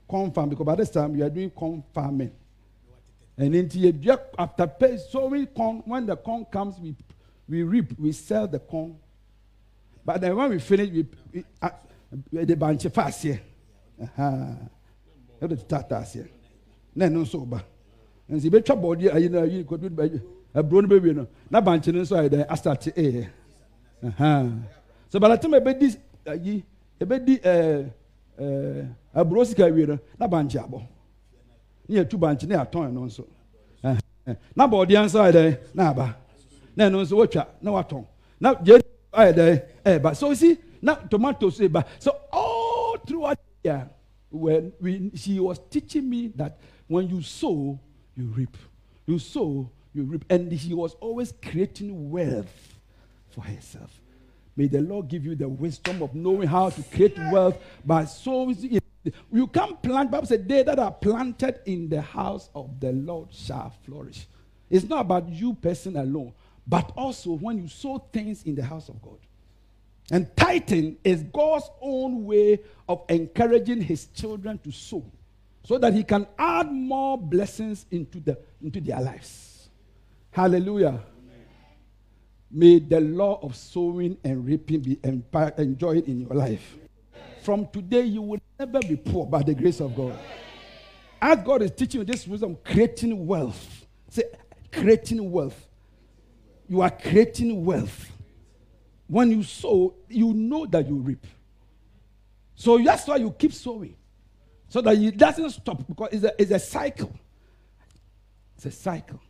[0.08, 2.32] Corn farm because by this time we are doing corn farming.
[3.36, 6.94] And nti yɛdua after pay sowing corn when the corn comes we
[7.48, 8.98] we reap we sell the corn.
[10.04, 11.70] But then when we finish we we uh,
[12.32, 13.40] the bankye fa aseɛ
[15.40, 16.28] ɛde tata aseɛ
[16.96, 17.62] na ɛno nso ba
[18.28, 20.20] nti yɛbɛtwa bɔɔdeɛ ayi na ayi kɔdu bɛyi
[20.54, 23.28] aburo no bɛwie no na bankye no nso ayɛ dɛ asate ɛyɛ
[25.08, 26.64] so by the yɛbɛdi ayi
[27.00, 27.90] yɛbɛdi ɛɛ
[28.40, 30.82] ɛɛ aburo sika awie no na bankye abɔ.
[31.88, 33.24] Ne yɛtu bankye ne yɛatɔn ɛno nso.
[33.84, 34.36] Ɛhɛn.
[34.56, 36.16] na bɔɔdeɛ nso ayɛ dɛ na aba.
[36.76, 38.04] Na ɛno nso wɔtwa na watɔn.
[38.40, 38.78] Na gye
[39.12, 40.16] ayɛ dɛ ɛɛba.
[40.16, 41.84] So see na tomatoes ɛba.
[41.98, 43.90] So all throughout the year
[44.30, 47.78] when we, she was teaching me that when you sow,
[48.16, 48.56] you reap.
[49.06, 50.24] You sow, you reap.
[50.30, 52.78] And she was always creating wealth
[53.30, 54.00] for herself.
[54.56, 58.80] May the Lord give you the wisdom of knowing how to create wealth by sowing.
[59.30, 63.28] You can't plant, Bible says, they that are planted in the house of the Lord
[63.32, 64.26] shall flourish.
[64.70, 66.32] It's not about you person alone,
[66.66, 69.18] but also when you sow things in the house of God.
[70.10, 75.04] And tithing is God's own way of encouraging his children to sow
[75.66, 79.68] so that he can add more blessings into, the, into their lives.
[80.30, 81.00] Hallelujah.
[82.48, 86.76] May the law of sowing and reaping be enjoyed in your life.
[87.42, 90.16] From today, you will never be poor by the grace of God.
[91.20, 93.86] As God is teaching you this wisdom, creating wealth.
[94.08, 94.22] Say,
[94.70, 95.66] creating wealth.
[96.68, 98.12] You are creating wealth
[99.08, 101.26] when you sow, you know that you reap.
[102.54, 103.96] So that's why you keep sowing.
[104.68, 107.12] So that it doesn't stop because it's a, it's a cycle.
[108.56, 109.20] It's a cycle.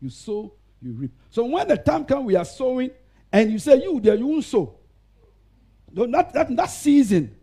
[0.00, 1.12] You sow, you reap.
[1.30, 2.90] So when the time comes, we are sowing,
[3.32, 4.74] and you say, You there, you won't sow.
[5.92, 7.34] No, that, that, that season,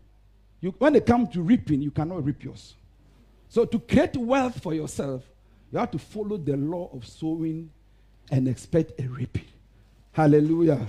[0.60, 2.74] you, when it comes to reaping, you cannot reap yours.
[3.48, 5.22] So to create wealth for yourself,
[5.72, 7.70] you have to follow the law of sowing
[8.30, 9.44] and expect a reaping.
[10.12, 10.86] Hallelujah.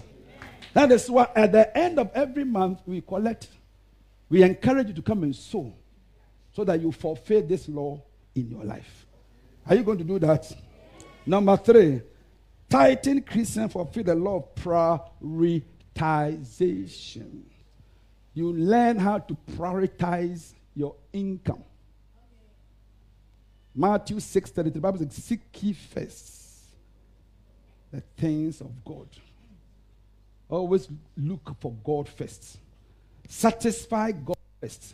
[0.73, 3.47] That is why at the end of every month we collect.
[4.29, 5.73] We encourage you to come and sow
[6.55, 8.01] so that you fulfill this law
[8.33, 9.05] in your life.
[9.67, 10.49] Are you going to do that?
[11.25, 12.01] Number three,
[12.69, 17.41] tithing Christian fulfill the law of prioritization.
[18.33, 21.65] You learn how to prioritize your income.
[23.75, 26.69] Matthew 6 33, the Bible says, Seek ye first
[27.91, 29.09] the things of God.
[30.47, 30.87] Always
[31.17, 32.59] look for God first.
[33.27, 34.93] Satisfy God first.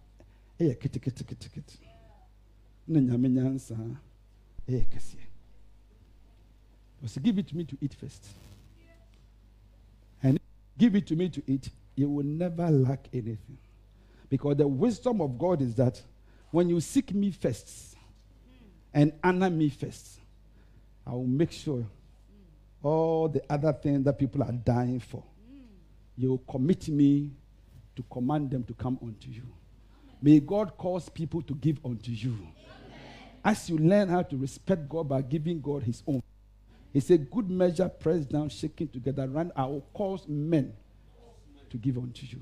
[0.61, 1.77] ɛyɛ keteketekete
[2.87, 3.75] na nyame nyansa
[4.67, 5.25] ɛyɛ kɛseɛ
[7.03, 8.27] ɔsɛ give it to me to eat first.
[10.21, 10.39] And
[10.77, 13.57] give it to me to eat you will never lack anything.
[14.29, 16.01] Because the wisdom of God is that
[16.51, 17.95] when you seek me first
[18.93, 20.19] and honor me first,
[21.05, 21.85] I will make sure
[22.83, 25.23] all the other things that people are dying for,
[26.17, 27.31] you will commit me
[27.95, 29.43] to command them to come unto you.
[30.21, 32.37] May God cause people to give unto you.
[33.43, 36.21] As you learn how to respect God by giving God His own,
[36.93, 39.51] He said, Good measure, pressed down, shaking together, run.
[39.55, 40.73] I will cause men
[41.69, 42.41] to give unto you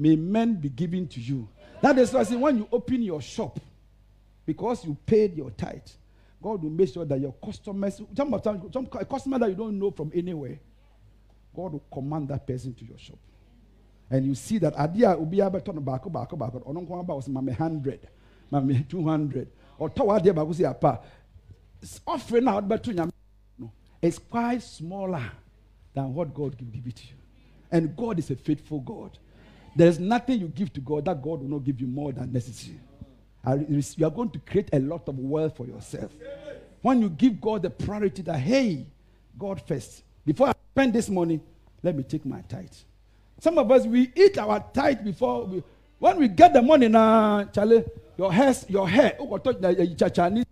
[0.00, 1.48] may men be given to you.
[1.82, 3.60] That is why I say when you open your shop,
[4.46, 5.80] because you paid your tithe,
[6.42, 8.40] God will make sure that your customers, some,
[8.72, 10.58] some a customer that you don't know from anywhere,
[11.54, 13.18] God will command that person to your shop.
[14.10, 16.62] And you see that idea will be able to back up, back up, back up.
[16.64, 18.08] Or no about mame hundred,
[18.50, 19.48] mame two hundred.
[19.78, 21.00] Or to what they back apa.
[22.06, 23.12] Offering out but to nyame
[23.58, 23.70] no.
[24.02, 25.22] It's quite smaller
[25.94, 27.14] than what God will give it to you.
[27.70, 29.16] And God is a faithful God.
[29.76, 32.80] There's nothing you give to God that God will not give you more than necessary.
[33.68, 36.10] Is- You are going to create a lot of wealth for yourself.
[36.82, 38.86] When you give God the priority that, hey,
[39.38, 41.40] God first, before I spend this money,
[41.82, 42.68] let me take my tithe.
[43.40, 45.62] Some of us, we eat our tithe before we,
[45.98, 47.84] when we get the money now, Charlie,
[48.18, 50.44] your hair, your hair, uh, uh, Chinese,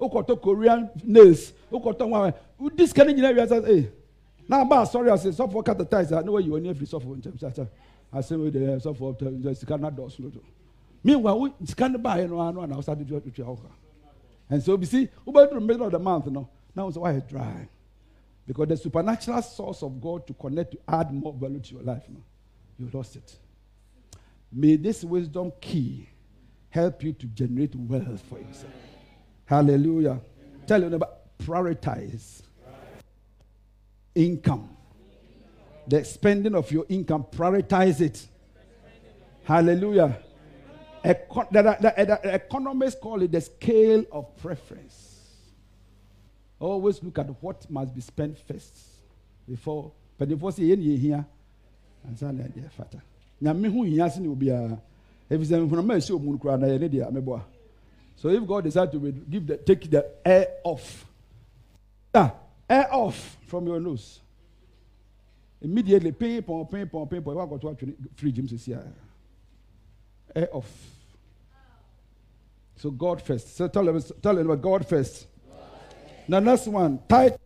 [0.00, 2.34] Korean nails, one.
[2.74, 3.90] This kind of you say, hey,
[4.48, 6.12] now I'm sorry, I say, so for cut the ties.
[6.12, 7.18] I know where you are near free software.
[8.12, 10.18] I say, we the software, the scanner doors.
[11.04, 13.58] Meanwhile, we scan buy and one and I started to do your
[14.50, 17.68] And so we see, over the middle of the month, no, now it's why dry.
[18.46, 22.02] Because the supernatural source of God to connect to add more value to your life,
[22.08, 22.22] no,
[22.78, 23.36] you lost it.
[24.52, 26.08] May this wisdom key
[26.68, 28.72] help you to generate wealth for yourself.
[29.46, 30.20] Hallelujah.
[30.66, 32.42] Tell you about prioritize
[34.14, 34.70] income.
[35.86, 38.26] The spending of your income, prioritize it.
[39.44, 40.18] Hallelujah.
[41.04, 45.03] Eco- the, the- the- the economists call it the scale of preference.
[46.64, 48.74] Always look at what must be spent first
[49.46, 49.92] before.
[50.16, 51.24] But before say any here,
[52.02, 53.02] and say na dear fata.
[53.42, 54.80] Nyame hu hia se ne obiara.
[55.28, 57.42] If it's a hunama show mun kura na ye ne dia meboa.
[58.16, 61.04] So if God decide to re- give the take the air off.
[62.14, 62.32] Ah,
[62.70, 64.20] air off from your nose.
[65.60, 67.34] Immediately, ping, pong, ping, pong, ping, pong.
[67.34, 68.82] What got to actually free gyms this year?
[70.34, 70.70] Air off.
[72.76, 73.54] So God first.
[73.54, 75.26] So tell them, tell them about God first.
[76.26, 77.00] Now, next one.
[77.08, 77.36] Tight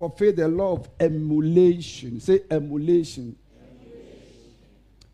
[0.00, 2.20] of faith, the law of emulation.
[2.20, 3.36] Say emulation.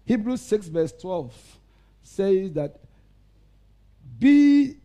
[0.04, 1.58] Hebrews 6, verse 12
[2.02, 2.80] says that
[4.18, 4.76] be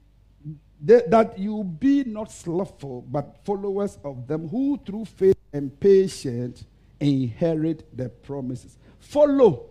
[0.81, 6.65] that you be not slothful, but followers of them who through faith and patience
[6.99, 8.77] inherit the promises.
[8.99, 9.69] Follow.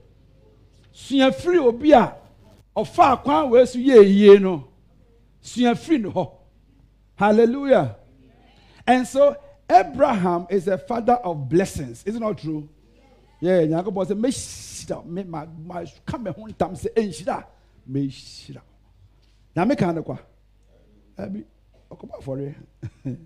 [0.90, 2.14] Sua firi obi a
[2.74, 4.68] ɔfa wei so yɛ yie no.
[5.42, 6.38] Firi no.
[7.14, 7.96] Hallelujah.
[8.86, 9.36] And so
[9.70, 12.02] Abraham is a father of blessings.
[12.04, 12.68] Is it not true?
[13.40, 17.44] Yeah, Nyankopɔn sɛ mehyira me ma ma ka me ho ntam sɛ ɛnhyira
[17.90, 18.62] mehyira.
[21.18, 21.44] Abi.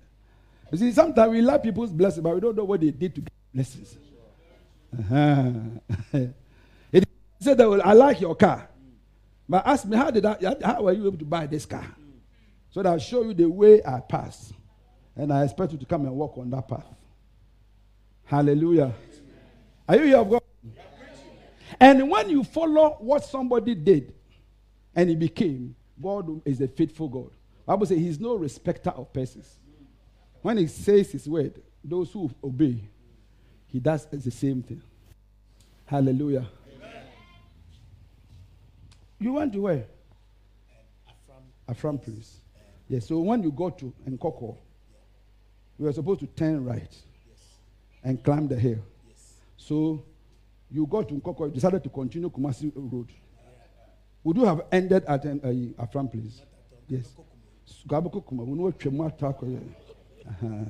[0.72, 3.20] You see, sometimes we like people's blessings, but we don't know what they did to
[3.20, 3.96] get blessings.
[4.98, 5.52] Uh-huh.
[6.92, 8.68] it said that well, I like your car.
[9.48, 11.86] But ask me, how did I how were you able to buy this car?
[12.70, 14.54] So that I'll show you the way I passed.
[15.16, 16.84] And I expect you to come and walk on that path.
[18.24, 18.92] Hallelujah.
[19.88, 20.42] Are you here of God?
[21.80, 24.14] And when you follow what somebody did
[24.94, 27.30] and he became, God is a faithful God.
[27.64, 29.56] Bible says he's no respecter of persons.
[30.42, 32.80] When he says his word, those who obey,
[33.66, 34.82] he does the same thing.
[35.86, 36.46] Hallelujah.
[39.18, 39.86] You went to where?
[41.68, 42.40] Afram Plains.
[42.88, 43.06] Yes.
[43.06, 44.56] So when you go to Nkawkaw,
[45.78, 46.94] you were supposed to turn right
[48.02, 48.78] and climb the hill.
[49.08, 49.34] Yes.
[49.56, 50.02] So
[50.70, 53.08] you got to Nkawkaw, you decided to continue Kumasi Road.
[54.24, 56.42] Would you have ended at um, uh, Afram Plains?
[56.88, 57.14] Yes.
[57.16, 58.72] We uh,
[60.28, 60.64] uh-huh.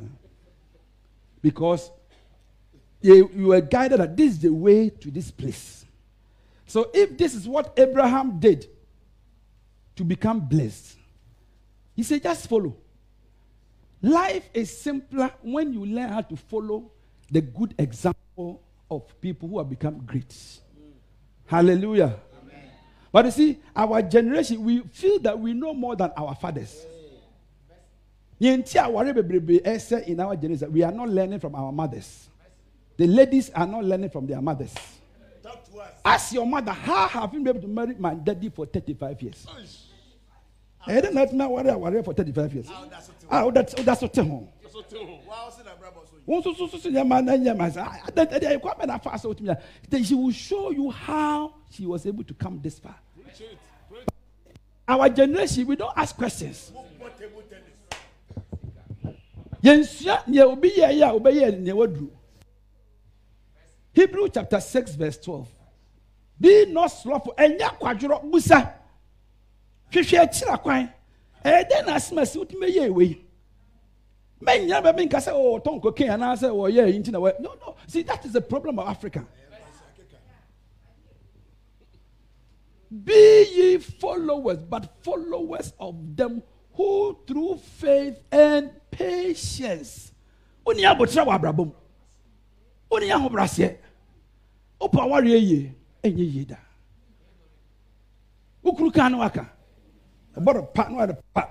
[1.42, 1.90] Because
[3.00, 5.84] you were guided that this is the way to this place.
[6.66, 8.66] So if this is what Abraham did
[9.94, 10.96] to become blessed,
[11.94, 12.76] he said, just follow.
[14.02, 16.90] Life is simpler when you learn how to follow
[17.30, 20.34] the good example of people who have become great.
[21.46, 22.16] Hallelujah.
[23.12, 26.84] But you see, our generation, we feel that we know more than our fathers.
[28.40, 32.28] Yɛnti aware bebrebe ɛsɛ in our generation, we are not learning from our mothers.
[32.98, 34.74] The ladies are not learning from their mothers.
[36.04, 39.46] Ask your mother, how have you been able to marry my daddy for 35 years?
[40.86, 42.66] I didn't know now worry worry for 35 years.
[43.30, 44.48] Ah, that's that's what home.
[46.28, 48.78] Wọ́n nso nso nso yẹn ma na yẹn ma sẹ́, ah, that that that kọ́
[48.78, 49.54] bẹ́ẹ̀ na fa so tumi ya.
[49.88, 52.94] Then she will show you how she was able to come this far.
[54.88, 56.72] Our generation, we don't ask questions.
[59.62, 62.10] Yɛnsua nea obi yɛ yɛ a obɛyɛ nea waduru.
[63.92, 65.48] Hebrew chapter six verse twelve.
[66.40, 67.34] Be not slothful.
[67.36, 68.72] Ɛnyɛ kwadworɔ busa.
[69.92, 70.92] Hwehwɛ akyira kwan.
[71.44, 73.26] Ɛyɛ dɛn na asem asi wotumi yɛ ewe yi.
[74.42, 77.40] Mɛnyina bɛ mi nka sɛ oh, ɔwɔ tɔn kokain anaasɛ ɔyɛ eyi nti na wɔ.
[77.40, 77.76] No no.
[77.86, 79.24] See that is the problem of Africa.
[83.04, 86.42] Be ye followers, but followers of them
[86.74, 90.12] who through faith and patience.
[90.66, 91.72] Ní abotire wọ abrabọ mu.
[93.00, 93.76] Ní ahobraseɛ.
[94.80, 96.56] Wọ́pọ̀ awareɛ yie, ɛnyɛ yie da.
[98.64, 99.55] Wokuru kan no aka.
[100.36, 101.48] Ɛbɔdɔ pa no ɛde pa.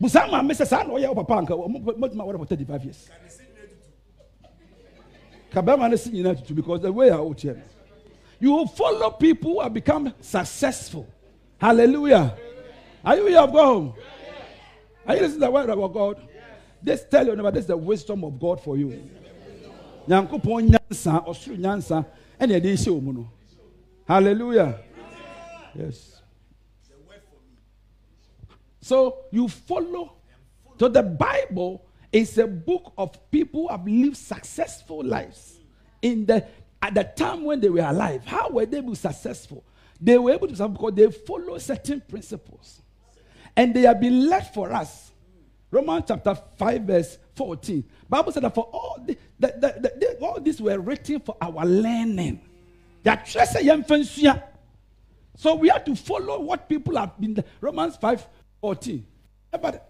[0.00, 3.08] Busa maame sɛ saa na ɔyɛ ɔpapa anka mɔtuma wɔde for thirty five years.
[5.50, 7.62] Ka bɛrima no si nyinaa tutu because the way a ɔkyɛ no.
[8.38, 11.06] You will follow people who have become successful.
[11.58, 12.34] Hallelujah.
[13.04, 13.92] Are you here of God?
[15.06, 16.28] Are you listening to the word of God?
[16.82, 19.02] This tell you about this is the wisdom of God for you.
[20.08, 22.06] Nyankopɔn nyansa, ɔsoro nyansa,
[22.40, 23.28] ɛna ɛde nhyɛ wɔn no.
[24.08, 24.78] Hallelujah.
[25.74, 26.19] Yes.
[28.90, 30.14] So you follow.
[30.76, 35.60] So the Bible is a book of people who have lived successful lives
[36.02, 36.44] in the
[36.82, 38.24] at the time when they were alive.
[38.26, 39.62] How were they able successful?
[40.00, 42.82] They were able to because they follow certain principles.
[43.56, 45.12] And they have been led for us.
[45.70, 47.84] Romans chapter 5, verse 14.
[48.08, 51.64] Bible said that for all the, the, the, the- all these were written for our
[51.64, 52.40] learning.
[55.40, 57.42] So we have to follow what people have been.
[57.60, 58.26] Romans 5,
[58.60, 59.06] 14.
[59.52, 59.88] Eh, But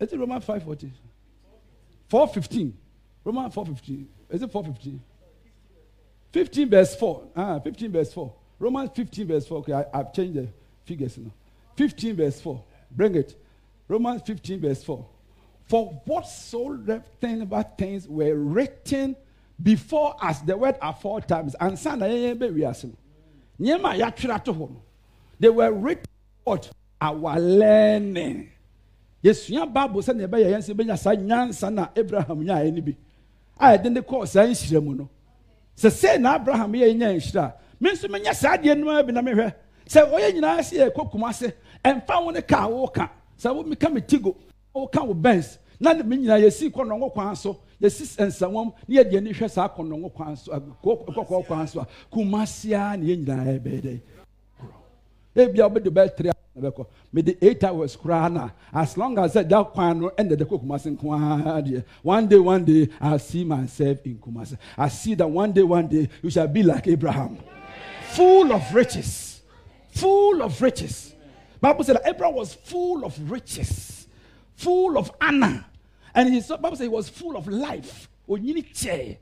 [0.00, 0.92] is it Romans 5, 14?
[2.08, 2.78] 4, 15.
[3.24, 4.08] Romans 4, 15.
[4.30, 5.02] Is it 4, 15?
[6.32, 7.22] 15 verse 4.
[7.36, 8.32] Ah, 15 verse 4.
[8.58, 9.58] Romans 15 verse 4.
[9.58, 10.48] Okay, I, I've changed the
[10.84, 11.30] figures now.
[11.76, 12.62] 15 verse 4.
[12.90, 13.38] Bring it.
[13.88, 15.06] Romans 15 verse 4.
[15.68, 19.16] For whatsoever thing about things were written
[19.62, 21.54] before us, the word are four times.
[21.60, 22.74] And son, we are
[23.60, 24.74] Nyema yatwerɛ to hɔ.
[25.38, 26.06] They were written
[26.44, 26.70] what
[27.02, 28.48] our learning.
[29.24, 32.96] Yɛsua Bible sɛ na ɛbɛyɛ yɛn sɛ bɛnya saa nyansa na Abraham nyaeɛ no bi.
[33.58, 35.08] A yɛde ne kɔɔ saa nhyira mu no.
[35.76, 37.54] Sɛ sɛ na Abraham yɛ nya nhyira.
[37.80, 39.54] Me nso menya saa adeɛ no bi na mehwɛ.
[39.86, 41.52] Sɛ ɔyɛ nyinaa sɛ yɛ kɔ kumase.
[41.84, 43.10] Ɛmfa wo ne kaa woka.
[43.38, 44.36] Sɛ wo meka me tigo.
[44.74, 45.58] Woka wo Benz.
[45.80, 47.58] Na ne me nyinaa yɛsi kɔnɔngo kwan so.
[47.80, 50.52] Yɛsi nsɛnwam ne yɛde ani hwɛ saa kɔnɔngo kwan so.
[50.84, 51.86] Kɔkɔɔ kwan so a.
[52.12, 54.00] Kumase a ne yɛn nyinaa yɛbɛyɛ
[55.34, 56.86] ebia wobɛde bɛyɛ three hours na bɛkɔ.
[57.12, 60.60] Mede eight hours koraa na as long as that that kwan no ɛnna de kɔ
[60.62, 65.52] kumase nko one day one day i see myself in kumase i see that one
[65.52, 67.38] day one day you shall be like abraham.
[68.12, 69.40] Full of riches.
[69.92, 71.14] Full of riches.
[71.60, 74.06] Bible said that abraham was full of riches.
[74.56, 75.64] Full of honor.
[76.14, 78.08] And he said bible said he was full of life.
[78.28, 79.16] Onyini kyɛɛ.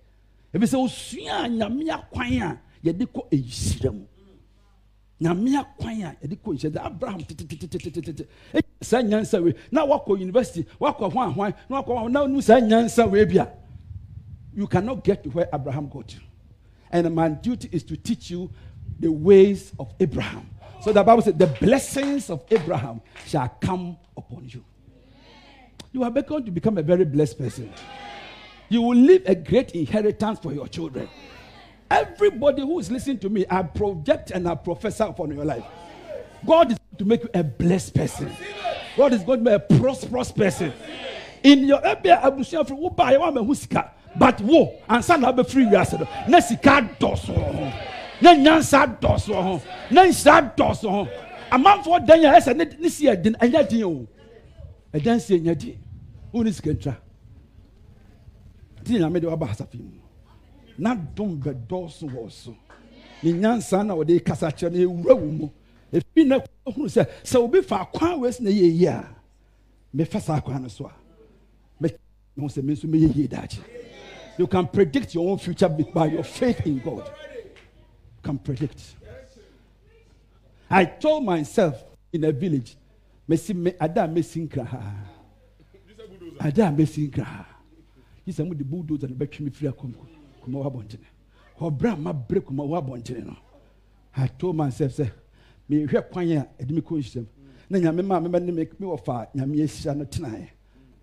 [0.52, 4.04] Ebi sɛ osua nyame akwan a yɛde kɔ eyihyira mu
[5.20, 8.26] nyame akwan a yɛde kɔ nhyɛ abraham tetetetetetete
[8.80, 12.60] saa nyansa wei na wakɔ university wakɔ hwan hwan na wakɔ hwan na nu saa
[12.60, 13.46] nyansa wei bi
[14.54, 16.16] you cannot get to where abraham got to.
[16.90, 18.50] And my duty is to teach you
[18.98, 20.50] the ways of abraham.
[20.82, 24.64] So the bible says the blessings of abraham shall come upon you.
[25.92, 27.72] You are going to become a very blessed person.
[28.68, 31.08] You will leave a great inheritance for your children
[31.90, 35.64] Everybody who is listening to me, I project and I prophesy upon your life.
[36.46, 38.30] God is going to make you a blessed person.
[38.96, 40.72] God is going to be a prosperous person.
[41.42, 45.18] In your ebe abusua firi wo ba yɛ wa ma hu sika but wo ansa
[45.18, 47.72] na abɛ firi wiase no na sika dɔso wɔ ho
[48.20, 51.08] na nyansa dɔso wɔ ho na nhyira dɔso wɔ ho
[51.50, 54.06] amanfoɔ dan yɛ ɛsɛ ne ne si yɛ den ɛnyɛ den o
[54.92, 55.78] ɛdan si yɛ nyɛ den
[56.30, 56.96] wo ne sika ntwa
[58.84, 59.99] ti nyame
[60.80, 62.56] na dom bɛ dɔso wɔ so.
[63.22, 65.50] Ne nyansa na wɔde kasa kyerɛ no ewura wɔ mu.
[65.92, 69.04] Efi na ohun sɛ sɛ obi fa kwan wɔ si na yɛ yie a
[69.94, 70.92] mefa saa kwan no so a.
[71.82, 71.92] Mɛ
[72.48, 73.60] sɛ me nso yie daakye.
[74.38, 77.06] You can predict your own future by your faith in God.
[77.06, 78.96] You can predict.
[80.70, 82.76] I told myself in a village
[83.28, 84.94] mesi me ada mesi nkira ha.
[86.40, 87.46] Ada mesi nkira ha.
[88.24, 89.92] Yi sɛ mo de bulldozer na bɛtwi mi firi akɔm
[90.40, 91.06] kuma wɔ abɔntene
[91.60, 93.36] ɔbɛrɛ a ma bere kuma wɔ abɔntene no.
[94.16, 95.10] I told myself sɛ
[95.68, 97.26] mehwɛ kwan a ɛde mi kɔ nhyɛm
[97.68, 100.48] na nyame maa mebɛ ne me me wɔ fa nyame ahyira no tenaeɛ.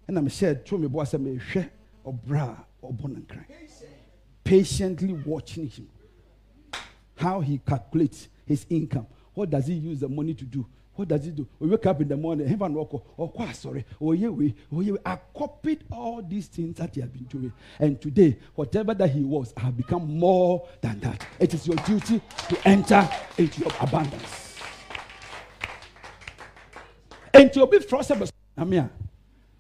[0.09, 1.69] Ɛna mehyɛ to me boa sɛ mehwɛ
[2.05, 3.21] ɔbrɛ a ɔbɔ no
[4.43, 5.89] patiently watching him.
[7.15, 9.07] How he calculates his income.
[9.33, 10.65] What does he use the money to do
[10.97, 11.47] what does he do?
[11.59, 14.81] We wake up in the morning heaven walk or kwa sorry or ye we or
[14.83, 17.53] ye I copied all these things that he had been doing.
[17.79, 21.25] And today whatever that he was I have become more than that.
[21.39, 24.57] It is your duty to enter into your abundance.
[27.33, 28.89] Nti obi frɔ sɛ bɛsɔ nyame a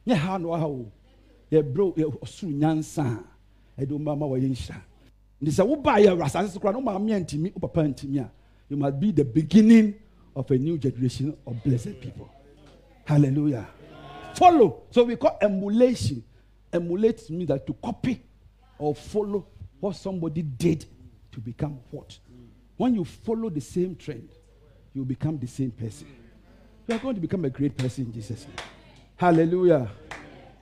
[0.09, 0.91] nyɛ ha no aha o.
[1.51, 3.23] Yɛbrɛ yɛ ɔsoro nyansa.
[3.77, 4.81] A ɛde wo mama wɔyɛ nhyira
[5.41, 8.31] nti sɛ wobaa yɛ asase so koraa na womaame antimi wo papa antimi a.
[8.69, 9.95] You must be the beginning
[10.37, 12.29] of a new generation of blessed people
[13.05, 13.67] hallelujah
[14.35, 16.23] follow so we call emulation
[16.71, 18.21] emulate means that to copy
[18.77, 19.47] or follow
[19.79, 20.85] what somebody did
[21.31, 22.17] to become what
[22.77, 24.29] when you follow the same trend
[24.93, 26.07] you become the same person
[26.87, 28.55] you are going to become a great person in Jesus' name.
[29.17, 29.89] Hallelujah.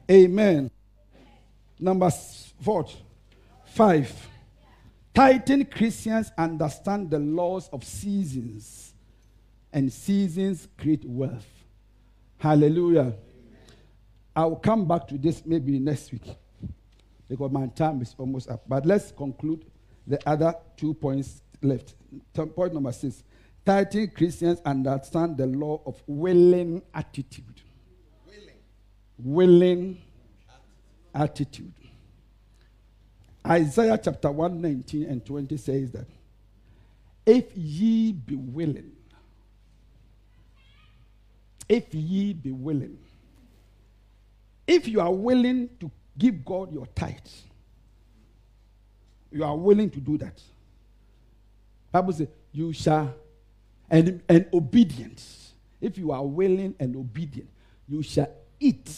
[0.09, 0.71] Amen.
[1.79, 2.09] Number
[2.61, 2.87] four,
[3.67, 4.11] five.
[5.13, 8.94] Titan Christians understand the laws of seasons,
[9.75, 11.45] and seasons create wealth.
[12.37, 13.13] Hallelujah.
[14.33, 16.33] I will come back to this maybe next week
[17.27, 18.63] because my time is almost up.
[18.69, 19.65] But let's conclude
[20.07, 21.95] the other two points left.
[22.33, 23.23] Point number six.
[23.65, 27.61] Titan Christians understand the law of willing attitude.
[29.17, 30.01] Willing
[31.13, 31.73] attitude.
[33.45, 36.07] Isaiah chapter 119 and 20 says that
[37.25, 38.91] if ye be willing,
[41.67, 42.97] if ye be willing,
[44.67, 47.43] if you are willing to give God your tithes,
[49.31, 50.41] you are willing to do that.
[51.91, 53.13] Bible says, you shall,
[53.89, 55.53] and, and obedience.
[55.81, 57.49] If you are willing and obedient,
[57.87, 58.89] you shall eat.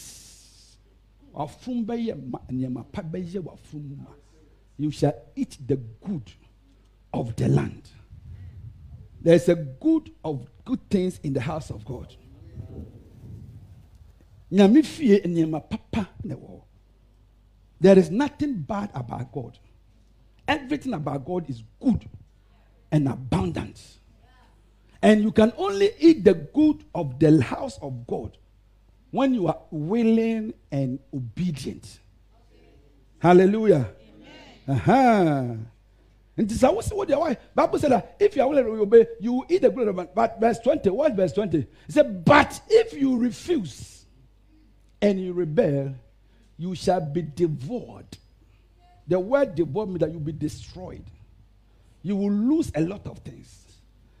[4.78, 6.32] You shall eat the good
[7.12, 7.82] of the land.
[9.20, 12.14] There's a good of good things in the house of God.
[14.50, 16.62] Nyame fie nneɛma papa na ɛwɔ.
[17.80, 19.58] There is nothing bad about God.
[20.46, 22.08] Everything about God is good
[22.90, 23.98] and abundant.
[25.00, 28.36] And you can only eat the good of the house of God
[29.10, 32.00] when you are willing and obedient.
[33.20, 33.90] Hallelujah.
[34.66, 35.54] Uh-huh.
[36.38, 39.06] And this is what what the Bible said that if you are willing to obey,
[39.18, 40.08] you will eat the good of man.
[40.14, 41.58] But verse 20, what verse 20?
[41.58, 44.04] It said, But if you refuse
[45.02, 45.96] and you rebel,
[46.56, 48.16] you shall be devoured.
[49.08, 51.04] The word devoured means that you'll be destroyed.
[52.02, 53.64] You will lose a lot of things.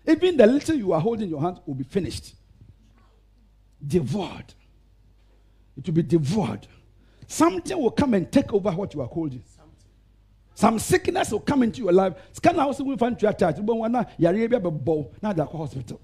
[0.04, 2.34] Even the little you are holding in your hand will be finished.
[3.86, 4.54] Devoured.
[5.76, 6.66] It will be devoured.
[7.28, 9.44] Something will come and take over what you are holding.
[10.58, 12.14] Some sickness will come into your life.
[12.32, 13.64] Scan house will find you attached.
[13.64, 16.00] But when you're able to now the hospital,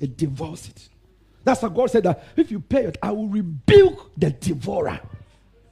[0.00, 0.88] it devours it.
[1.44, 4.98] That's what God said that if you pay it, I will rebuke the devourer.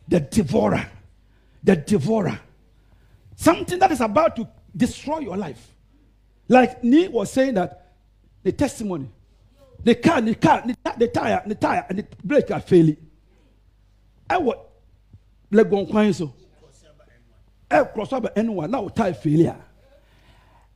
[0.06, 0.88] The devourer.
[1.64, 2.38] The devourer.
[3.34, 4.46] Something that is about to
[4.76, 5.74] destroy your life.
[6.46, 7.94] Like Nee was saying that
[8.44, 9.10] the testimony,
[9.82, 13.08] the car, the car, the, tire, the tire, and the brake are failing.
[14.30, 14.70] I what?
[15.50, 16.32] Let go on so.
[17.74, 19.56] I cross over anyone now tire failure.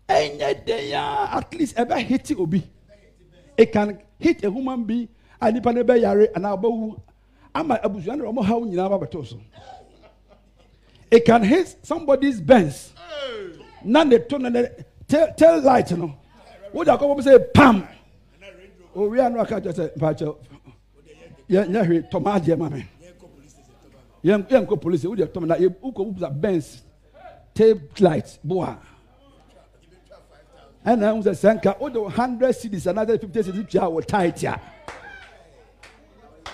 [0.09, 2.63] And yet they are at least ever hit it obi.
[3.57, 5.09] It can hit a human being
[5.41, 7.01] and nipa ne bɛ yare and abawu.
[7.55, 9.41] Ama abusua ne ɔmo haw nyinaa ba bɛtɔ so.
[11.11, 12.93] It can hit somebody's Benz
[13.85, 14.65] na ne to no ne
[15.07, 16.15] tail tail light no
[16.73, 17.87] wode akɔbɔ bi sɛ pam
[18.95, 20.37] owia no aka kyerɛ sɛ mpakyɛ
[21.49, 22.85] yɛnyɛ hwee tɔma adeɛ ma me
[24.25, 26.83] yɛn yɛnkɔ polisi wode tɔm na yɛ- wokɔ wusa bens
[27.59, 28.79] tail light boa
[30.87, 34.61] ɛna ɛhu sɛ sɛ nka wode hundred cities another fifty cities tua wo tight a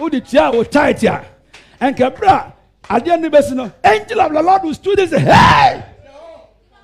[0.01, 1.25] wode tua wo tight a
[1.81, 5.85] ɛnka berɛ a adeɛ no bɛsi no angel of the lord will stood and hey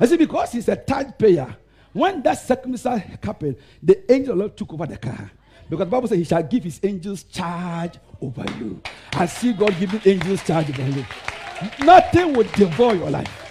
[0.03, 1.57] I see because he's a tithe payer.
[1.93, 5.31] When that circumstance happened, the angel of the Lord took over the car.
[5.69, 8.81] Because the Bible says he shall give his angels charge over you.
[9.13, 11.05] I see God giving angels charge over you.
[11.85, 13.50] Nothing will devour your life.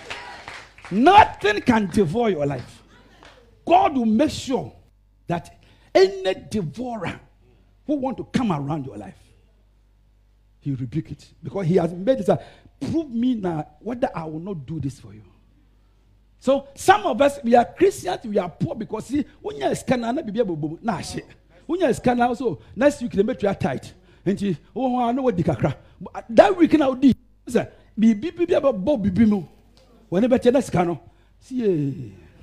[0.92, 2.84] Nothing can devour your life.
[3.66, 4.74] God will make sure
[5.28, 5.62] that
[5.94, 7.20] any devourer
[7.86, 9.18] who want to come around your life,
[10.60, 11.28] he rebuke it.
[11.44, 12.30] Because he has made it
[12.80, 15.24] prove me now whether I will not do this for you.
[16.40, 20.14] So some of us we are Christians, we are poor because see when you scanner
[20.14, 21.24] na bibia bobo na ahye.
[21.66, 23.94] When you scanner so next week they make you tight.
[24.26, 25.76] Nti oh I know what di kakra.
[26.30, 27.14] That week na odi.
[27.98, 29.44] Bibi bibia bobo bibi mu.
[30.10, 31.00] When you better next no.
[31.40, 31.64] See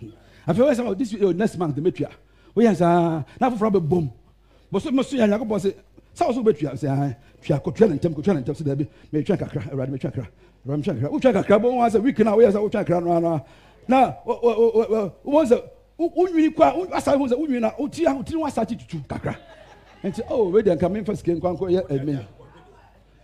[0.03, 0.09] eh.
[0.47, 2.07] I feel say this week, oh, next month they make you.
[2.55, 4.11] We yan sa na for be bom.
[4.71, 5.75] But so most yan yakobon say
[6.14, 7.12] sa so betu say ah
[7.43, 9.62] twa ko twa ntem ko twa ntem so da bi me twa kakra.
[9.71, 10.29] Awurade me twa kakra.
[10.67, 11.11] Awurade me twa kakra.
[11.11, 13.12] Wo twa kakra bo wan say week na we yan sa wo twa kakra no
[13.17, 13.45] ano
[13.89, 15.57] na wọ́n sẹ
[15.99, 18.77] wọ́n kọ́ a asa wọ́n sẹ wọ́n na wọ́n ti wọ́n ti wọ́n asa ti
[18.77, 19.35] tutu kakra
[20.05, 22.19] nti oh wey dem ka mi nfa sike nkwankwa yẹ ẹmi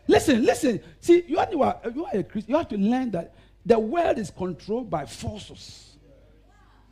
[0.09, 3.11] listen listen see you are you are you are a christian you have to learn
[3.11, 3.33] that
[3.65, 5.97] the world is controlled by forces.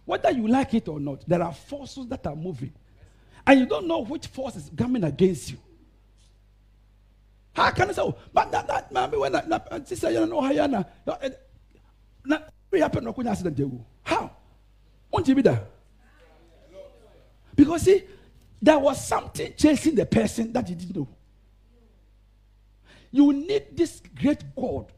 [0.04, 2.72] Whether you like it or not there are forces that are moving.
[3.46, 5.58] And you don't know which force is coming against you.
[7.52, 10.40] How can I say oh but that that man when na na sister you know
[10.40, 10.84] how you na
[11.20, 11.30] eh,
[12.24, 12.38] na
[12.70, 14.30] we happen to accident how?
[15.10, 15.64] Won't you be there?
[17.56, 18.04] Because see
[18.62, 21.08] there was something chasing the person that you didn't know.
[23.10, 24.92] You need this great god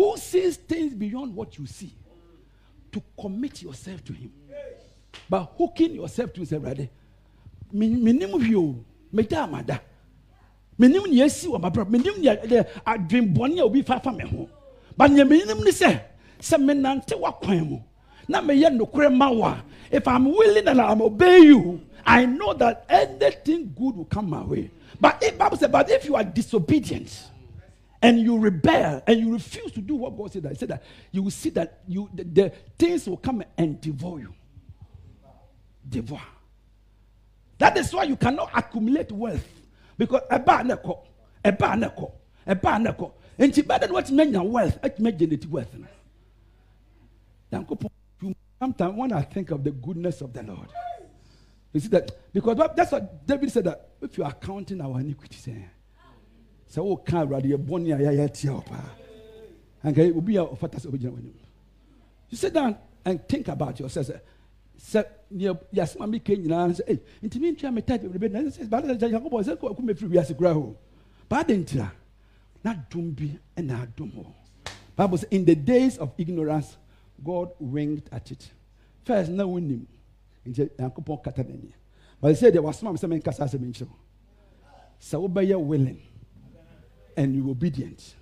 [0.00, 1.92] who sees things beyond what you see
[2.90, 4.32] to commit yourself to him?
[5.28, 6.88] But hooking yourself to his brother.
[7.74, 8.82] Menim hwee o
[9.12, 9.80] meda amada.
[10.78, 14.48] Menim nea esi wɔ mabra menim nea de adwenbɔne a obi fa fa me ho.
[14.96, 16.00] But nea menim ne sɛ
[16.40, 17.78] sɛ menante w'akwan mu.
[18.26, 19.54] Na meyɛ nokorɛ ma wo
[19.90, 24.42] if i'm willing and i'm obey you i know that anything good will come my
[24.42, 24.70] way.
[24.98, 27.28] But if bible said but if you are disobedient
[28.02, 30.82] and you rebel and you refuse to do what god said that he said that
[31.12, 34.34] you will see that you the, the things will come and devour you.
[35.88, 36.20] Devour.
[37.58, 39.46] That is why you cannot accumulate wealth.
[39.98, 40.98] Because kɔ ɛbaa ne kɔ
[42.46, 45.86] ɛbaa ne kɔ nti bɛda no watumi anya wealth atumi agyinati wealth no
[47.52, 50.68] Nyankopɔn, sometimes when I think of the goodness of the Lord,
[51.72, 55.48] you see that because that's what David said that if you are counting our iniquities,
[55.48, 55.62] eh,
[56.70, 58.80] eh, so oh can already born ya ya tia opa,
[59.82, 61.34] and can will be a fatas original when
[62.28, 64.10] you sit down and think about yourself.
[64.78, 65.04] Sɛ
[65.34, 69.10] neɛ yɛasɛm a meka nyinaa sɛ ei ntimi ntua me type bebrebe na sɛ sɛ
[69.10, 70.76] nyankopɔn sɛ kɔ mɛfiri wiase koraa ho.
[71.28, 71.90] Baada ntira
[72.64, 74.26] na dom bi ɛna adom hɔ.
[74.96, 76.78] Bible sɛ in the days of ignorance
[77.22, 78.50] god winked at it.
[79.04, 79.84] First na wonim
[80.46, 81.72] nti nyankopɔn kata n'ani.
[82.20, 83.96] But sɛ deɛ wasoma me sɛ menkasa sɛ menkyerɛ wo.
[84.98, 86.00] Sɛ wobɛyɛ willing
[87.16, 88.14] and you obedient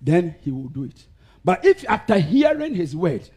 [0.00, 1.06] then he will do it.
[1.44, 3.28] But if after hearing his word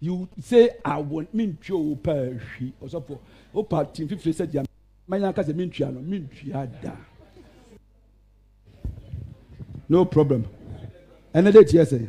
[0.00, 3.18] you say i want me ntwa wo pa ahwi ɔsɔfo
[3.52, 4.66] wo pa tim fifiri sɛ deɛ
[5.08, 6.96] manya ka sɛ mentua no mentua da
[9.88, 10.44] no problem.
[11.34, 12.08] Ɛnɛ de tiɛ sɛ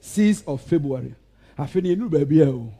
[0.00, 1.14] six of february.
[1.58, 2.72] Afe no yɛnuru baabi a o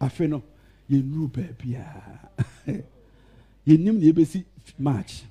[0.00, 0.42] afe no
[0.90, 2.82] yɛnuru baabi a
[3.66, 4.44] yɛnim na yɛbɛsi
[4.78, 5.24] march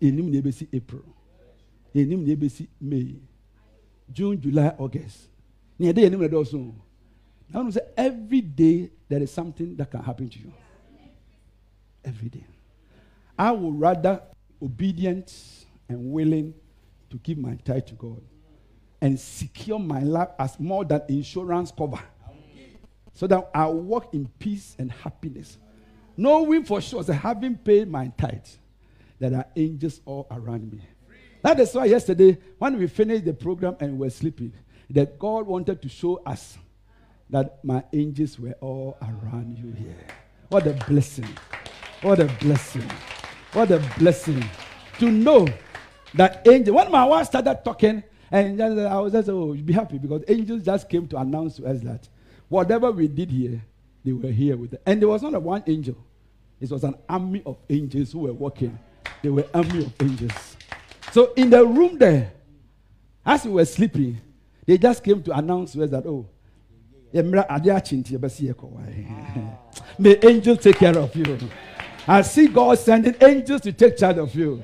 [0.00, 1.04] yɛnim na yɛbɛsi april.
[1.94, 3.16] Yɛnim na yɛbɛsi may.
[4.12, 5.28] June july august.
[5.78, 6.74] Na yɛde yɛnim na dɔɔso
[7.50, 10.52] na wɔn sɛ every day there is something that can happen to you.
[12.04, 12.44] Every day.
[13.38, 14.22] I would rather
[14.62, 15.32] obedient
[15.88, 16.54] and willing
[17.10, 18.20] to give my tithe to god
[19.00, 22.00] and secure my life as more than insurance cover.
[23.14, 25.56] So that I walk in peace and happiness,
[26.16, 28.46] knowing for sure that having paid my tithe,
[29.18, 30.80] there are angels all around me.
[31.42, 34.52] That is why yesterday, when we finished the program and we were sleeping,
[34.90, 36.58] that God wanted to show us
[37.30, 39.96] that my angels were all around you here.
[40.48, 41.28] What a blessing!
[42.02, 42.90] What a blessing!
[43.52, 44.44] What a blessing
[44.98, 45.46] to know
[46.14, 46.74] that angel.
[46.74, 50.88] When my wife started talking, And I was just, oh, be happy because angels just
[50.88, 52.08] came to announce to us that
[52.48, 53.62] whatever we did here,
[54.04, 54.80] they were here with us.
[54.84, 55.96] And there was not a one angel.
[56.60, 58.78] It was an army of angels who were working.
[59.22, 60.56] They were army of angels.
[61.12, 62.32] So in the room there,
[63.24, 64.20] as we were sleeping,
[64.66, 66.26] they just came to announce us that, oh,
[67.12, 68.50] nti yɛbɛsi.
[68.50, 69.80] Eh, eh.
[69.98, 71.38] May angels take care of you.
[72.06, 74.62] I see God sending angels to take charge of you.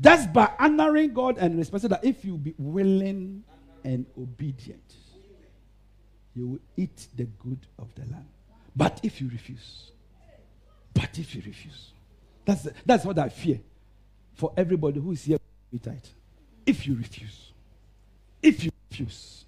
[0.00, 3.44] Just by honoring God and respecting that if you be willing
[3.84, 4.94] and obedient,
[6.34, 8.26] you will eat the good of the land.
[8.74, 9.90] But if you refuse,
[10.94, 11.92] but if you refuse,
[12.50, 13.60] that's, that's what I fear
[14.34, 15.38] for everybody who is here.
[15.70, 16.08] Be tight.
[16.66, 17.52] If you refuse,
[18.42, 19.44] if you refuse,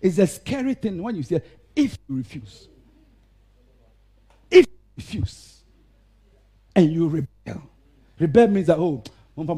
[0.00, 1.42] it's a scary thing when you say,
[1.74, 2.68] if you refuse,
[4.50, 5.60] if you refuse,
[6.74, 7.62] and you rebel.
[8.18, 9.02] Rebel means that, oh,
[9.36, 9.56] rebel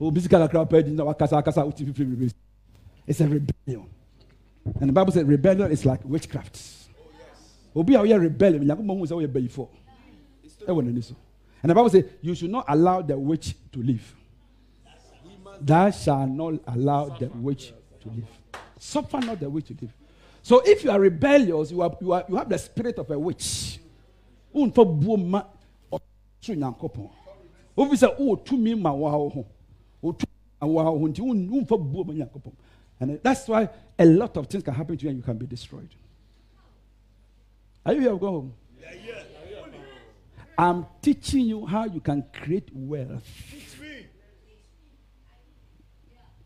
[0.00, 0.10] oh,
[3.06, 3.86] it's a rebellion
[4.80, 6.60] and the bible says rebellion is like witchcraft
[7.76, 8.66] obi a rebellion
[11.64, 14.14] and the bible says you should not allow the witch to live.
[15.60, 17.72] Thou shall not allow the witch
[18.02, 18.28] to live.
[18.78, 19.94] Suffer not the witch to live.
[20.42, 23.18] So if you are rebellious you are you are you have the spirit of a
[23.18, 23.78] witch.
[24.52, 24.74] And
[33.22, 33.68] that's why
[33.98, 35.88] a lot of things can happen to you and you can be destroyed.
[37.86, 38.16] Are you here?
[38.16, 38.54] Go home
[40.58, 43.24] i'm teaching you how you can create wealth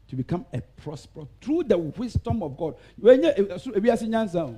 [0.08, 2.74] to become a prosperous through the wisdom of god.
[3.04, 4.56] Eh, nyansa o.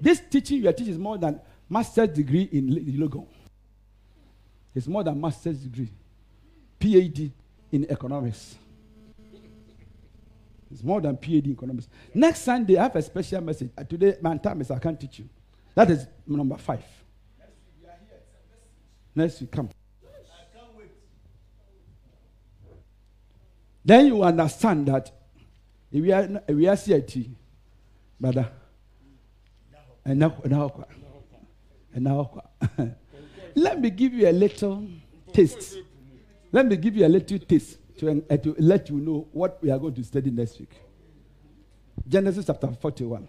[0.00, 3.26] this teaching you are teaching is more than master's degree in logo
[4.74, 5.90] it's more than master's degree
[6.80, 7.30] phd
[7.72, 8.56] in economics.
[10.70, 11.88] It's more than phd in economics.
[12.12, 13.70] Next sunday i have a special message.
[13.76, 15.28] Uh, today my time is i can't teach you.
[15.74, 16.84] That is number five
[19.14, 19.68] next week come
[23.84, 25.10] then you understand that
[25.92, 27.28] if we are if we are CIT,
[28.18, 28.50] brother,
[30.04, 32.42] and now and now
[33.54, 34.86] let me give you a little
[35.32, 35.76] taste.
[36.50, 39.70] Let me give you a little taste to, uh, to let you know what we
[39.70, 40.72] are going to study next week.
[42.08, 43.28] Genesis chapter 41.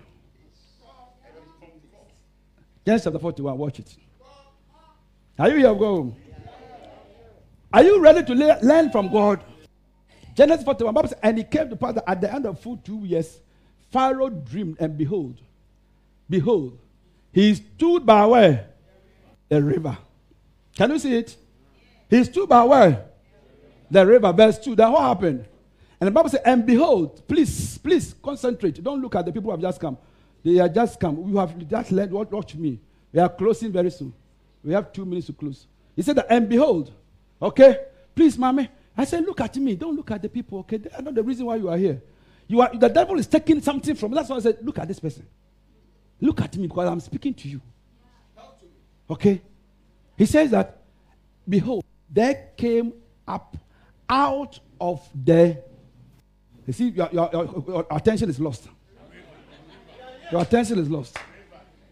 [2.85, 3.95] Genesis chapter 41, watch it.
[5.37, 5.75] Are you here?
[5.75, 6.15] Go.
[7.73, 9.43] Are you ready to le- learn from God?
[10.35, 12.77] Genesis 41, Bible says, and it came to pass that at the end of full
[12.77, 13.39] two years,
[13.91, 15.39] Pharaoh dreamed, and behold,
[16.29, 16.77] behold,
[17.31, 18.67] he stood by where?
[19.49, 19.97] The river.
[20.75, 21.35] Can you see it?
[22.09, 23.05] He stood by where?
[23.91, 24.75] The river, verse 2.
[24.75, 25.45] Then what happened?
[25.99, 28.83] And the Bible says, and behold, please, please concentrate.
[28.83, 29.97] Don't look at the people who have just come.
[30.43, 31.27] They are just come.
[31.27, 32.79] You have just learned, watch me.
[33.13, 34.13] We are closing very soon.
[34.65, 35.67] We have two minutes to close.
[35.95, 36.91] He said, that, and behold,
[37.39, 37.77] okay,
[38.15, 38.67] please, mommy.
[38.97, 39.75] I said, look at me.
[39.75, 40.77] Don't look at the people, okay?
[40.77, 42.01] They are not the reason why you are here.
[42.47, 44.11] You are, the devil is taking something from.
[44.11, 45.27] That's why I said, look at this person.
[46.19, 47.61] Look at me because I'm speaking to you.
[49.09, 49.41] Okay?
[50.17, 50.81] He says that,
[51.47, 52.93] behold, there came
[53.27, 53.55] up
[54.09, 55.61] out of the.
[56.65, 58.67] You see, your, your, your, your attention is lost.
[60.31, 61.17] Your attention is lost.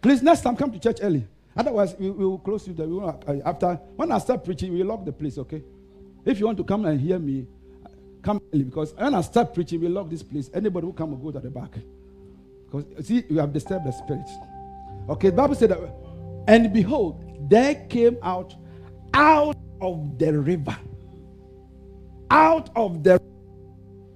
[0.02, 1.28] Please, next time, come to church early.
[1.56, 2.74] Otherwise, we, we will close you.
[2.74, 2.88] there.
[2.88, 5.38] We will, uh, after when I start preaching, we lock the place.
[5.38, 5.64] Okay?
[6.26, 7.48] If you want to come and hear me,
[8.22, 10.50] come early because when I start preaching, we lock this place.
[10.54, 11.78] Anybody who come will go to the back.
[12.66, 14.28] Because see, you have disturbed the spirit.
[15.10, 15.80] Okay, the Bible said that,
[16.48, 18.56] and behold, there came out
[19.14, 20.78] out of the river.
[22.32, 23.22] Out of the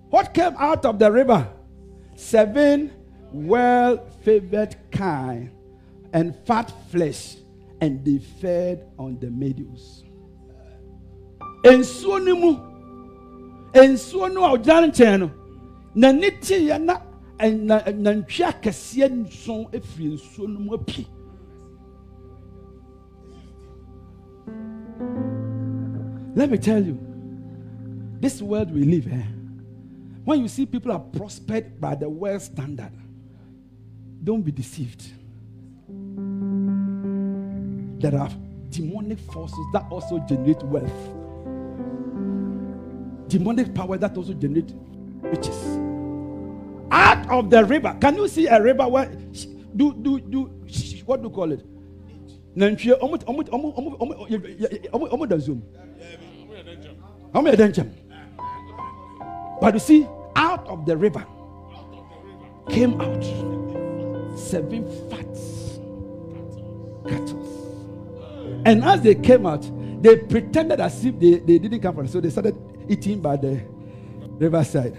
[0.09, 1.47] what came out of the river?
[2.15, 2.91] Seven
[3.31, 5.51] well favored kine
[6.13, 7.37] and fat flesh,
[7.81, 10.03] and they fed on the meadows.
[11.63, 12.53] Nsuo no mu,
[13.73, 15.31] nsuo no a ɔgyina nkyɛn no,
[15.95, 16.99] n'ani teeɛ na
[17.39, 21.05] ɛna- nantwi akɛseɛ nson efiri no mu apue.
[26.35, 26.99] Let me tell you,
[28.19, 29.23] this world we live in,
[30.23, 32.91] when you see people are prospered by the world standard,
[34.23, 35.03] don't be deceived.
[37.99, 38.29] There are
[38.69, 40.91] demonic forces that also generate wealth,
[43.27, 44.71] demonic power that also generate
[45.21, 45.77] riches.
[46.91, 49.09] Out of the river, can you see a river where
[49.75, 50.45] do do do
[51.05, 51.65] what do you call it?
[52.55, 54.13] Nantwie, omo omo omo omo omo
[54.93, 55.61] omo omo da zoom.
[57.33, 57.89] Omo yɛ dɛnkyɛm.
[59.59, 61.25] But you see, out of the river
[62.69, 63.23] came out
[64.37, 65.27] seven fat
[67.07, 67.36] cattle.
[68.67, 69.65] And as they came out,
[70.03, 72.07] they pretended as if they, they didn't come from.
[72.09, 72.57] So they started
[72.89, 73.61] eating by the
[74.37, 74.97] riverside.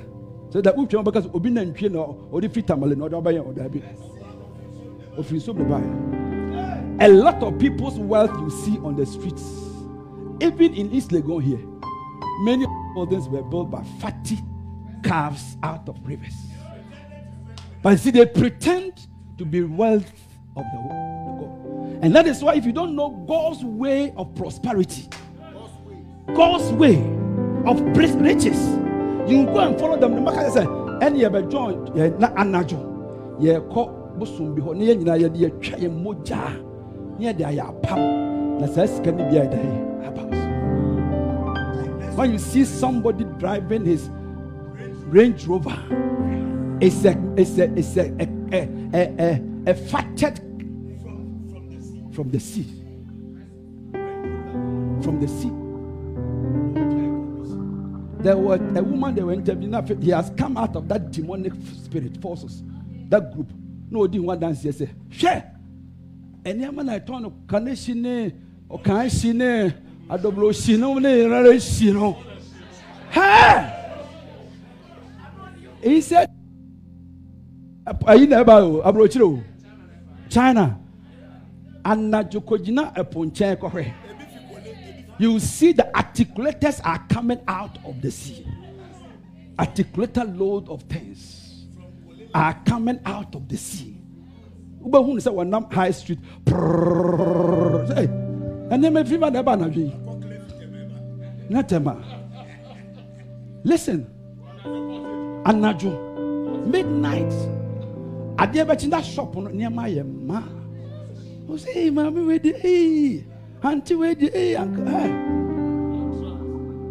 [0.48, 3.82] So that uche because obi fi tamale na odi abaye oda bi.
[5.18, 5.82] Ofiri so buy.
[7.04, 9.44] A lot of people's wealth you see on the streets,
[10.40, 11.60] even in East Legon here,
[12.40, 12.64] many
[12.94, 14.38] buildings were built by fatty
[15.04, 16.34] calves out of rivers.
[17.82, 19.06] But see, they pretend
[19.36, 20.10] to be wealth
[20.56, 21.27] of the world.
[22.00, 25.08] And that is why, if you don't know God's way of prosperity,
[26.34, 26.96] God's way
[27.66, 28.68] of riches,
[29.28, 30.14] you go and follow them.
[30.14, 30.66] The market say,
[31.02, 32.78] "Any ever join ye na anajo
[33.40, 36.38] ye ko bosom bi hɔ ne yɛn nyinaa yɛde yɛtwa yɛn mogya
[37.18, 40.32] ne yɛde ayɛ apam na saa sika no bi a yɛda yɛ aba wo
[42.10, 42.16] so.
[42.16, 44.10] When you see somebody driving his
[45.06, 45.78] Range Rover,
[46.80, 50.40] it's a it's a it's a, a, a, a, a fatted
[52.18, 52.66] from the sea.
[55.04, 55.52] From the sea.
[58.24, 60.02] There was a woman they were interviewing.
[60.02, 61.52] He has come out of that demonic
[61.84, 62.64] spirit forces,
[63.08, 63.52] that group.
[63.88, 64.62] No, didn't want dance.
[64.62, 65.54] Said, "Share."
[66.44, 68.32] And the man I told him, "Can I see ne?
[68.68, 69.72] Or can I see ne?
[70.10, 70.50] I don't know.
[70.50, 72.16] See no, ne, see no."
[73.12, 73.74] Hey!
[75.84, 76.28] He said,
[77.86, 79.40] "Ayi na ɛba o, aburokyire o,
[80.28, 80.80] China,
[85.18, 88.46] you see the articulators are coming out of the sea.
[89.58, 91.66] Articulator load of things
[92.34, 93.96] are coming out of the sea.
[94.84, 98.06] Uba Wobɛhu sɛ wɔnam high street prrrr, sɛ, "Hey,
[98.76, 99.42] ɛnɛɛma fi ma na
[103.64, 104.06] listen
[105.44, 105.90] anadwo
[106.66, 107.32] midnight
[108.36, 110.57] adeɛ bɛkyi shop no nneɛma
[111.56, 113.24] sɛ "Hey, maame wei de hey,
[113.62, 115.08] auntie wei de hey, uncle hey.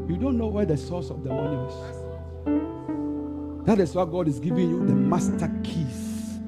[0.10, 1.76] you don't know where the source of the money is.
[3.66, 6.40] That is why God is giving you the master keys.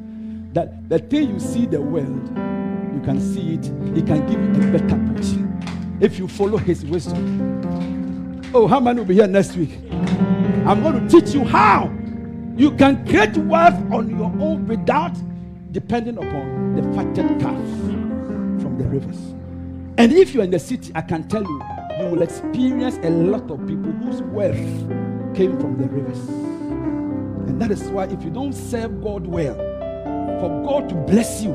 [0.54, 2.30] That the thing you see the world
[2.96, 3.66] you can see it.
[3.96, 8.42] He can give you the better portion if you follow his wisdom.
[8.54, 9.78] Oh how many will be here next week?
[10.66, 11.92] I'm going to teach you how
[12.56, 15.16] you can create wealth on your own without
[15.72, 17.99] depending upon the fatted calf
[18.80, 19.18] the rivers
[19.98, 21.62] and if you're in the city i can tell you
[22.00, 24.56] you will experience a lot of people whose wealth
[25.36, 26.30] came from the rivers
[27.50, 29.56] and that is why if you don't serve god well
[30.40, 31.52] for God to bless you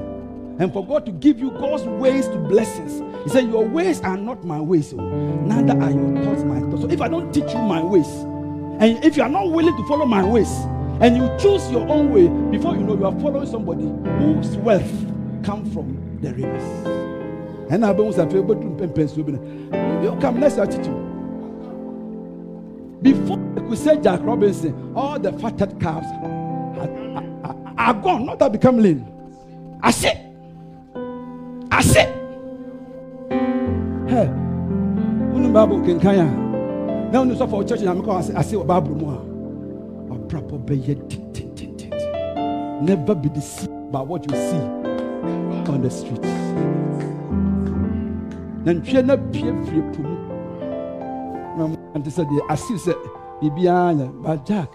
[0.59, 3.03] and for God to give you God's ways to blessings.
[3.25, 6.83] He said, Your ways are not my ways, oh, neither are your thoughts my thoughts.
[6.83, 8.07] So if I don't teach you my ways,
[8.81, 10.51] and if you are not willing to follow my ways,
[11.01, 13.85] and you choose your own way, before you know you are following somebody
[14.19, 14.93] whose wealth
[15.45, 17.04] come from the rivers.
[17.71, 21.01] And I bones are able to You come next attitude.
[23.03, 28.39] Before we say Jack Robinson, all the fatted calves are, are, are- are gone, not
[28.39, 29.07] that become lean.
[29.83, 30.19] I say,
[31.71, 32.07] I say,
[34.09, 34.29] hey,
[35.33, 36.25] wọnú bible kankan a
[37.13, 39.19] na wọnú sọfọ church na mi kọ ase ase wọ bible mu a
[40.15, 41.91] ọbrabọ bẹyẹ tentententen
[42.87, 44.65] never be deceived by what you see
[45.73, 46.29] on the streets
[48.73, 50.17] ntwie na pie firi po mu
[51.59, 52.95] na mo ante sɛ deɛ ase sɛ
[53.41, 54.73] biribiara yɛ but jack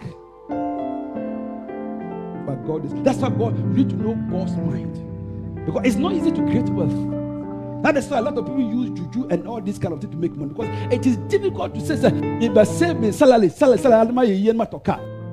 [2.46, 2.92] but God is.
[3.02, 4.94] That's why God you need to know God's mind
[5.66, 7.20] because it's not easy to create wealth.
[7.82, 10.10] That is why a lot of people use juju and all this kind of thing
[10.10, 12.10] to make money because it is difficult to say, say
[12.40, 14.24] if save me salary, salary, salary, not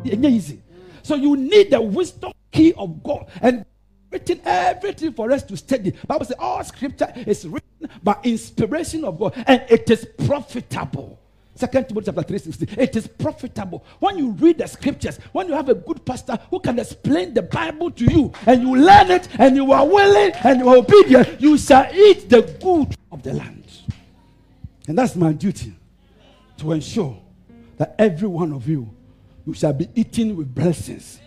[0.04, 0.62] easy.
[1.04, 3.66] So you need the wisdom key of God and
[4.12, 5.94] written everything for us to study.
[6.08, 7.67] Bible says all scripture is written
[8.04, 11.20] by inspiration of God and it is profitable.
[11.58, 12.70] Second Timothy chapter 3 16.
[12.78, 13.84] It is profitable.
[14.00, 17.42] When you read the scriptures, when you have a good pastor who can explain the
[17.42, 21.42] Bible to you, and you learn it, and you are willing and you are obedient,
[21.42, 23.66] you shall eat the good of the land.
[24.88, 25.74] And that's my duty
[26.58, 27.18] to ensure
[27.78, 28.90] that every one of you,
[29.46, 31.20] you shall be eating with blessings.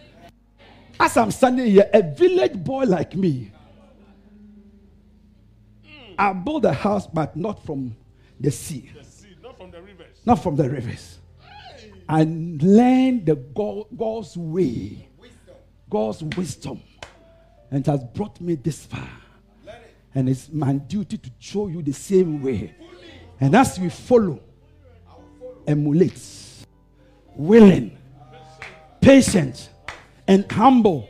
[0.98, 3.50] As I'm standing here, a village boy like me,
[6.20, 7.96] I built a house, but not from
[8.38, 10.18] the sea The sea, not from the rivers.
[10.26, 11.18] not from the rivers.
[12.08, 15.08] And learn the God, God's way,
[15.88, 16.82] God's wisdom,
[17.70, 19.08] and has brought me this far.
[20.14, 22.74] And it's my duty to show you the same way.
[23.40, 24.40] And as we follow,
[25.66, 26.20] emulate,
[27.34, 27.96] willing,
[29.00, 29.70] patient
[30.26, 31.08] and humble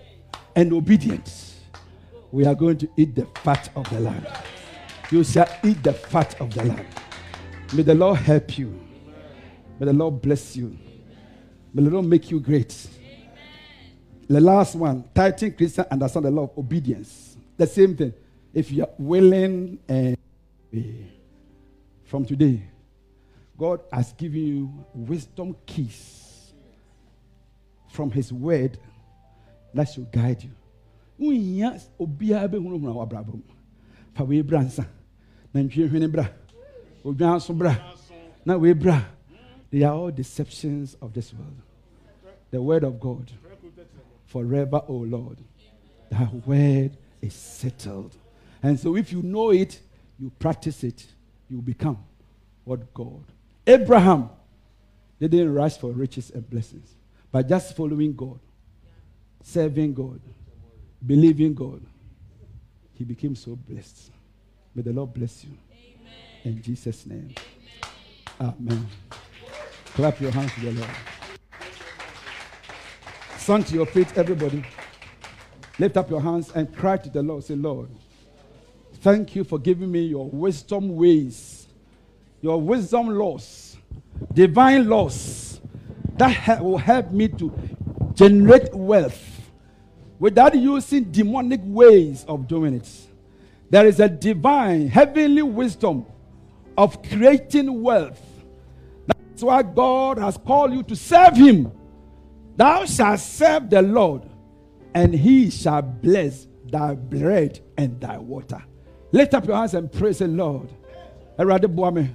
[0.54, 1.54] and obedient,
[2.30, 4.26] we are going to eat the fat of the land.
[5.10, 6.86] You shall eat the fat of the land.
[7.72, 8.80] May the Lord help you.
[9.78, 10.76] May the Lord bless you.
[11.74, 12.88] May the Lord make you great.
[14.28, 17.36] The last one, tithing Christian understand the law of obedience.
[17.56, 18.14] The same thing.
[18.54, 20.16] If you are willing and
[20.72, 21.10] obey.
[22.04, 22.62] from today,
[23.58, 26.52] God has given you wisdom keys
[27.88, 28.78] from His word
[29.74, 30.50] that should guide you.
[35.52, 36.26] Wei bra.
[37.04, 37.76] Odwan bra.
[38.44, 39.02] Na wei bra.
[39.70, 41.56] They are all deceptions of this world.
[42.50, 43.30] The word of God.
[44.26, 45.38] Forever, O Lord.
[46.10, 48.16] That word is settled.
[48.62, 49.80] And so if you know it,
[50.18, 51.06] you practice it,
[51.48, 51.98] you become
[52.64, 53.24] what God.
[53.66, 54.28] abraham
[55.18, 56.94] they didn't rush for riches and blessings,
[57.30, 58.40] but just following God,
[59.42, 60.20] serving God,
[61.06, 61.82] believing God.
[62.94, 64.10] He became so blessed.
[64.74, 65.50] May the Lord bless you.
[66.44, 67.34] In Jesus' name.
[68.40, 68.86] Amen.
[69.86, 70.90] Clap your hands to the Lord.
[73.36, 74.64] Stand to your feet, everybody.
[75.78, 77.42] Lift up your hands and cry to the Lord.
[77.42, 77.88] Say, Lord,
[78.96, 81.66] thank you for giving me your wisdom ways,
[82.40, 83.76] your wisdom laws,
[84.32, 85.60] divine laws
[86.16, 87.52] that ha- will help me to
[88.14, 89.40] generate wealth
[90.18, 93.09] without using demonic ways of doing it.
[93.70, 96.04] There is a divine, heavenly wisdom
[96.76, 98.20] of creating wealth.
[99.06, 101.70] That's why God has called you to serve Him.
[102.56, 104.28] Thou shalt serve the Lord,
[104.94, 108.62] and He shall bless thy bread and thy water.
[109.12, 110.68] Lift up your hands and praise the Lord.
[111.38, 112.10] Awurade boa me.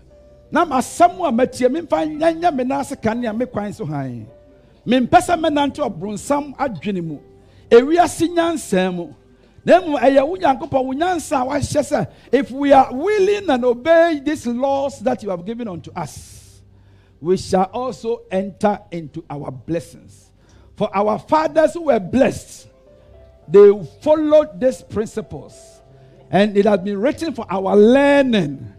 [0.52, 4.28] Na asɛm a matie memfa nyanya me nan ase kanea me kwan so hann.
[4.86, 7.20] Mempɛ sɛ mɛnante ɔbronsam adwene mu.
[7.70, 9.14] Ewiase nyansa mu.
[9.66, 9.82] Na
[12.32, 16.62] if we are willing and obey these laws that you have given unto us,
[17.20, 20.30] we shall also enter into our blessings.
[20.76, 22.70] For our fathers who were blessed,
[23.48, 25.82] they followed these principles.
[26.30, 28.72] And it has been written for our learning.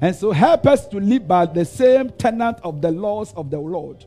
[0.00, 3.58] And so help us to live by the same tenant of the laws of the
[3.58, 4.04] Lord.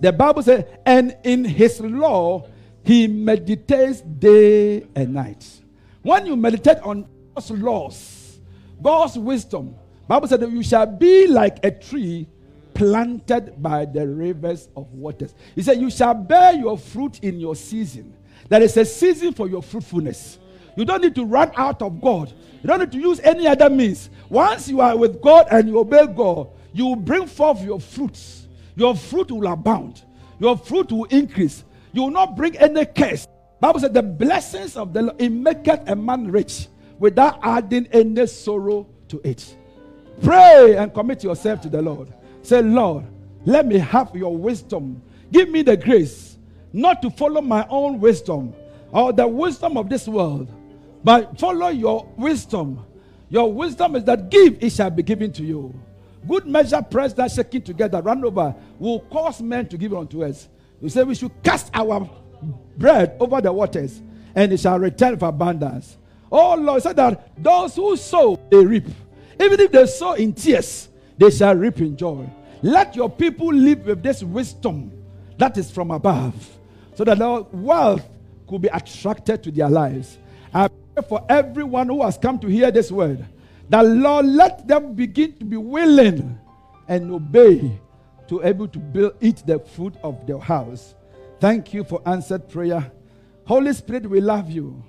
[0.00, 2.48] The Bible says, and in his law
[2.82, 5.59] he meditates day and night.
[6.02, 8.40] When you meditate on God's laws,
[8.82, 9.74] God's wisdom,
[10.08, 12.26] Bible said that you shall be like a tree
[12.74, 15.34] planted by the rivers of waters.
[15.54, 18.16] He said, You shall bear your fruit in your season.
[18.48, 20.38] There is a season for your fruitfulness.
[20.76, 22.32] You don't need to run out of God.
[22.62, 24.08] You don't need to use any other means.
[24.28, 28.46] Once you are with God and you obey God, you will bring forth your fruits.
[28.76, 30.02] Your fruit will abound.
[30.38, 31.64] Your fruit will increase.
[31.92, 33.26] You will not bring any curse.
[33.60, 38.26] Bible said the blessings of the Lord it maketh a man rich without adding any
[38.26, 39.56] sorrow to it.
[40.22, 42.12] Pray and commit yourself to the Lord.
[42.42, 43.04] Say, Lord,
[43.44, 45.02] let me have your wisdom.
[45.32, 46.36] Give me the grace
[46.72, 48.54] not to follow my own wisdom
[48.92, 50.52] or the wisdom of this world,
[51.04, 52.84] but follow your wisdom.
[53.28, 55.74] Your wisdom is that give, it shall be given to you.
[56.26, 60.48] Good measure, pressed down, shaking together, run over, will cause men to give unto us.
[60.80, 62.08] You say we should cast our
[62.76, 64.00] bread over the waters,
[64.34, 65.96] and it shall return for abundance.
[66.30, 68.86] Oh Lord, said that those who sow, they reap.
[69.40, 70.88] Even if they sow in tears,
[71.18, 72.28] they shall reap in joy.
[72.62, 74.92] Let your people live with this wisdom
[75.38, 76.34] that is from above,
[76.94, 78.06] so that the wealth
[78.46, 80.18] could be attracted to their lives.
[80.52, 83.24] I pray for everyone who has come to hear this word,
[83.68, 86.38] that Lord, let them begin to be willing
[86.88, 87.80] and obey
[88.28, 90.94] to able to build, eat the fruit of their house.
[91.40, 92.92] Thank you for answered prayer.
[93.46, 94.84] Holy Spirit, we love you,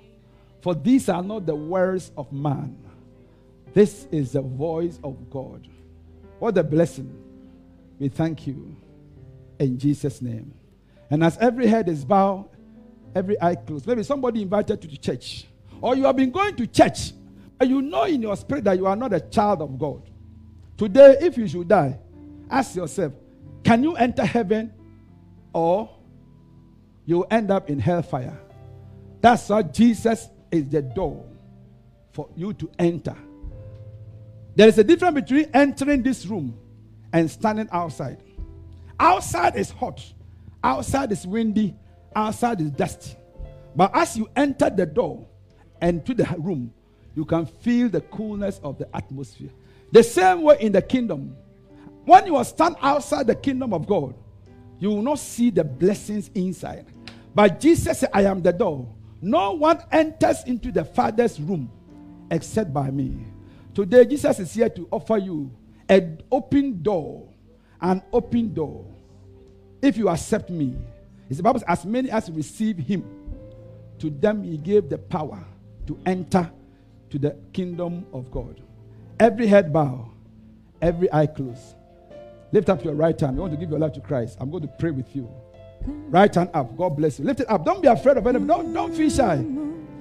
[0.60, 2.78] for these are not the words of man.
[3.72, 5.66] This is the voice of God.
[6.38, 7.18] What a blessing.
[7.98, 8.76] We thank you
[9.58, 10.52] in Jesus' name.
[11.08, 12.50] And as every head is bowed,
[13.14, 15.46] every eye closed, maybe somebody invited you to church,
[15.80, 17.12] or you have been going to church,
[17.58, 20.02] but you know in your spirit that you are not a child of God.
[20.76, 21.98] Today, if you should die,
[22.50, 23.14] ask yourself,
[23.64, 24.72] can you enter heaven
[25.54, 25.88] or
[27.04, 28.38] you end up in hellfire?
[29.20, 31.24] That's why Jesus is the door
[32.12, 33.16] for you to enter.
[34.54, 36.58] There is a difference between entering this room
[37.12, 38.22] and standing outside.
[39.00, 40.04] Outside is hot,
[40.62, 41.74] outside is windy,
[42.14, 43.16] outside is dusty.
[43.74, 45.26] But as you enter the door
[45.80, 46.72] and to the room,
[47.14, 49.50] you can feel the coolness of the atmosphere.
[49.90, 51.36] The same way in the kingdom.
[52.04, 54.14] When you stand outside the kingdom of God,
[54.82, 56.86] you will not see the blessings inside.
[57.32, 58.92] But Jesus said, I am the door.
[59.20, 61.70] No one enters into the Father's room
[62.32, 63.24] except by me.
[63.74, 65.52] Today, Jesus is here to offer you
[65.88, 67.28] an open door,
[67.80, 68.84] an open door.
[69.80, 70.76] If you accept me,
[71.28, 73.04] it's the Bible says, as many as receive him,
[74.00, 75.44] to them he gave the power
[75.86, 76.50] to enter
[77.10, 78.60] to the kingdom of God.
[79.20, 80.10] Every head bow,
[80.80, 81.76] every eye closed.
[82.52, 83.36] Lift up your right hand.
[83.36, 84.36] You want to give your life to Christ.
[84.40, 85.28] I'm going to pray with you.
[85.86, 86.76] Right hand up.
[86.76, 87.24] God bless you.
[87.24, 87.64] Lift it up.
[87.64, 88.46] Don't be afraid of anything.
[88.46, 89.36] Don't, don't feel shy.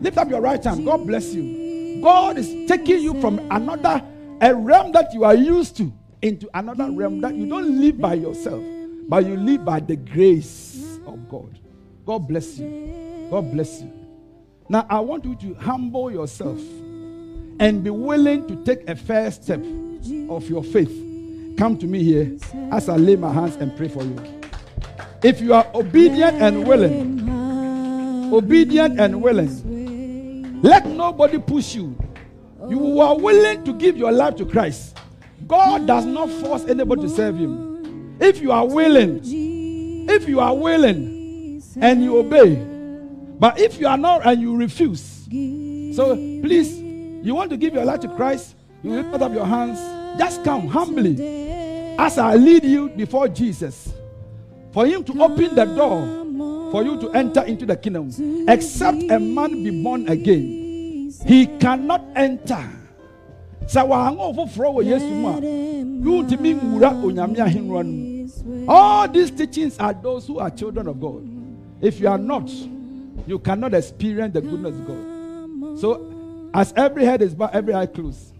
[0.02, 0.86] Lift up your right hand.
[0.86, 2.02] God bless you.
[2.02, 4.04] God is taking you from another
[4.42, 8.16] a realm that you are used to into another realm that you don't live by
[8.16, 8.64] yourself,
[9.08, 11.60] but you live by the grace of God.
[12.06, 13.28] God bless you.
[13.30, 13.92] God bless you.
[14.68, 16.60] Now I want you to humble yourself
[17.60, 19.60] and be willing to take a first step
[20.30, 21.11] of your faith.
[21.58, 22.38] Come to me here
[22.72, 24.42] as I lay my hands and pray for you.
[25.24, 27.30] If you are obedient and willing,
[28.34, 31.96] obedient and willing, let nobody push you.
[32.68, 34.98] You are willing to give your life to Christ.
[35.48, 38.18] God does not force anybody to serve Him.
[38.20, 39.20] If you are willing,
[40.10, 42.56] if you are willing and you obey,
[43.40, 45.28] but if you are not and you refuse,
[45.96, 49.80] so please, you want to give your life to Christ, you lift up your hands,
[50.18, 51.16] just come humbly
[51.98, 53.94] as I lead you before Jesus
[54.72, 58.10] for Him to open the door for you to enter into the kingdom.
[58.48, 62.64] Except a man be born again, he cannot enter.
[63.68, 65.40] sɛ wɔaŋɔ foforɔ wɔ yesu mu a
[66.56, 66.72] mu
[68.68, 71.24] all these teachings are those who are children of god
[71.80, 72.50] if you are not
[73.28, 76.02] you cannot experience the goodness of god so
[76.54, 78.34] as every head is bowed every eye closed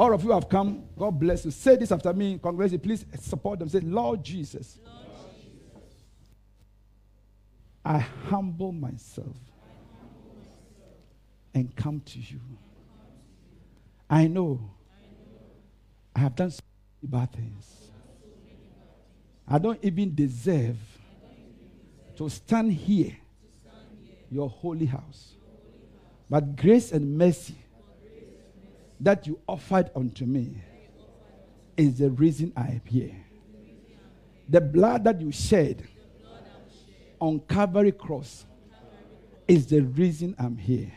[0.00, 0.84] all of you have come.
[0.98, 1.50] God bless you.
[1.50, 2.40] Say this after me.
[2.42, 3.68] Congratulations please support them.
[3.68, 4.78] Say lord jesus
[7.84, 9.36] i humble myself
[11.54, 12.40] and come to you.
[14.08, 14.70] I know
[16.14, 16.60] I have done so
[17.02, 17.90] many bad things.
[19.48, 20.76] I don't even deserve
[22.16, 23.16] to stand here,
[24.30, 25.34] your holy house.
[26.28, 27.56] But grace and mercy
[29.00, 30.62] that you offered unto me
[31.76, 33.16] is the reason I am here.
[34.48, 35.86] The blood that you shed
[37.20, 38.44] on Calvary Cross
[39.48, 40.92] is the reason I'm here.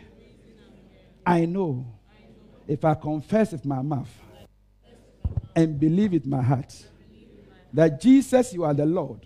[1.26, 1.86] I know
[2.68, 4.12] if I confess with my mouth
[5.56, 6.88] and believe with my heart
[7.72, 9.26] that Jesus, you are the Lord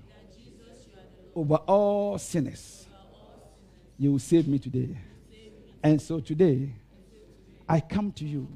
[1.35, 2.87] over all sinners,
[3.97, 4.97] you will save me today.
[5.83, 6.73] And so today,
[7.69, 8.47] I come to you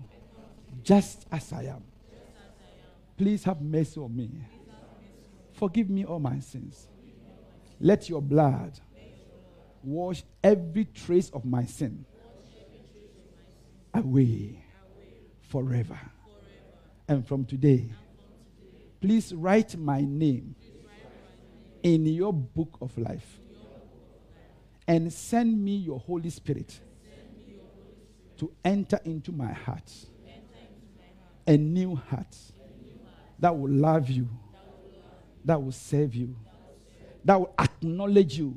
[0.83, 1.83] just as I am.
[3.17, 4.31] Please have mercy on me.
[5.53, 6.87] Forgive me all my sins.
[7.79, 8.79] Let your blood
[9.83, 12.05] wash every trace of my sin
[13.93, 14.63] away
[15.41, 15.99] forever.
[17.07, 17.91] And from today,
[19.01, 20.55] please write my name
[21.83, 23.39] in your book of life
[24.87, 26.79] and send me your Holy Spirit
[28.37, 29.91] to enter into my heart
[31.47, 32.37] a new heart
[33.39, 34.27] that will love you,
[35.43, 36.35] that will serve you,
[37.25, 38.55] that will acknowledge you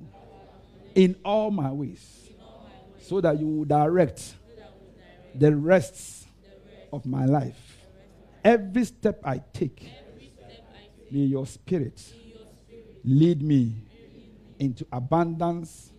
[0.95, 2.31] in all my ways,
[3.01, 4.35] so that you will direct
[5.35, 6.27] the rest
[6.93, 7.79] of my life.
[8.45, 9.91] Every step I take,
[11.11, 12.01] may your spirit
[13.05, 13.75] lead me
[14.59, 15.91] into abundance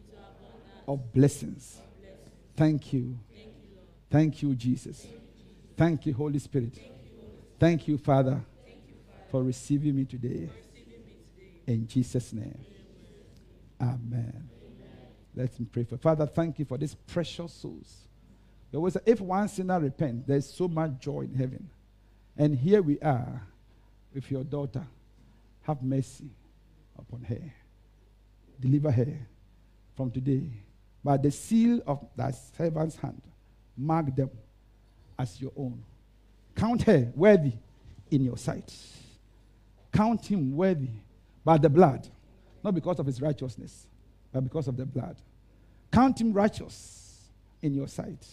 [0.88, 1.82] of blessings.
[2.56, 3.18] Thank you.
[4.10, 5.06] Thank you, Jesus.
[5.78, 6.80] Thank you, Holy Spirit.
[7.60, 8.42] Thank you, Father,
[9.30, 10.50] for receiving me today.
[11.68, 12.58] In Jesus' name.
[13.82, 14.50] Amen.
[15.36, 16.26] Let's pray for Father.
[16.26, 18.08] Thank you for these precious souls.
[18.72, 21.70] There was if one sinner repent, there's so much joy in heaven.
[22.38, 23.42] And here we are
[24.14, 24.86] with your daughter.
[25.64, 26.30] Have mercy
[26.98, 27.54] upon her.
[28.60, 29.28] Deliver her
[29.96, 30.44] from today
[31.04, 33.22] by the seal of thy servant's hand.
[33.78, 34.30] Mark them
[35.18, 35.84] as your own.
[36.56, 37.54] Count her worthy
[38.12, 38.74] in your sight.
[39.92, 40.90] Count him worthy
[41.44, 42.08] by the blood,
[42.64, 43.88] not because of his righteousness,
[44.32, 45.18] but because of the blood.
[45.92, 47.30] Count him righteous
[47.62, 48.26] in your sight.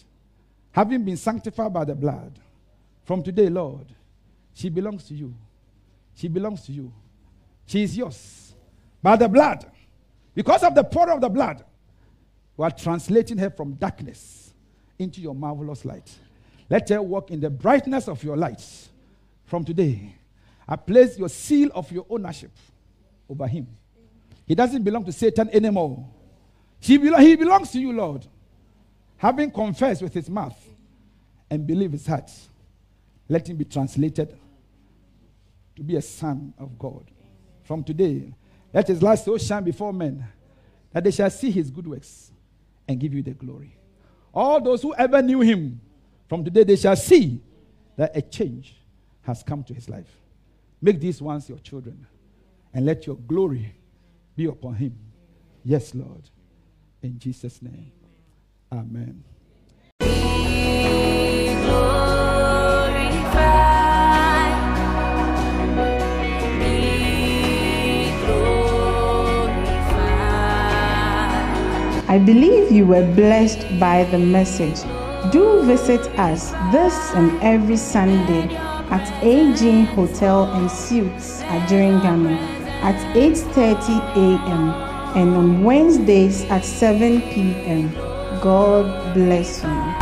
[0.71, 2.39] Having been sanctified by the blood,
[3.05, 3.87] from today, Lord,
[4.53, 5.33] she belongs to you.
[6.15, 6.91] She belongs to you.
[7.65, 8.53] She is yours.
[9.01, 9.69] By the blood,
[10.33, 11.63] because of the power of the blood,
[12.55, 14.53] we are translating her from darkness
[14.99, 16.09] into your marvelous light.
[16.69, 18.63] Let her walk in the brightness of your light.
[19.45, 20.15] From today,
[20.67, 22.51] I place your seal of your ownership
[23.29, 23.67] over him
[24.45, 26.05] He doesn't belong to Satan anymore.
[26.79, 28.25] He, belo- he belongs to you, Lord.
[29.17, 30.57] Having confessed with his mouth
[31.49, 32.29] and believed his heart,
[33.29, 34.37] let him be translated
[35.75, 37.05] to be a son of God.
[37.63, 38.33] From today,
[38.73, 40.25] let his light so shine before men
[40.91, 42.31] that they shall see his good works
[42.87, 43.75] and give you the glory.
[44.33, 45.79] All those who ever knew him,
[46.27, 47.41] from today they shall see
[47.95, 48.75] that a change
[49.21, 50.17] has come to his life.
[50.81, 52.05] Make these ones your children
[52.73, 53.73] and let your glory
[54.35, 54.97] be upon him.
[55.63, 56.29] Yes, Lord.
[57.01, 57.91] In Jesus' name.
[58.71, 59.23] Amen.
[72.13, 74.83] I believe you were blessed by the message.
[75.31, 78.53] Do visit us this and every Sunday
[78.91, 81.69] at AG Hotel and Suites at
[82.83, 84.69] at 8:30 a.m.
[85.15, 87.89] and on Wednesdays at 7 p.m.
[88.41, 89.92] God bless you.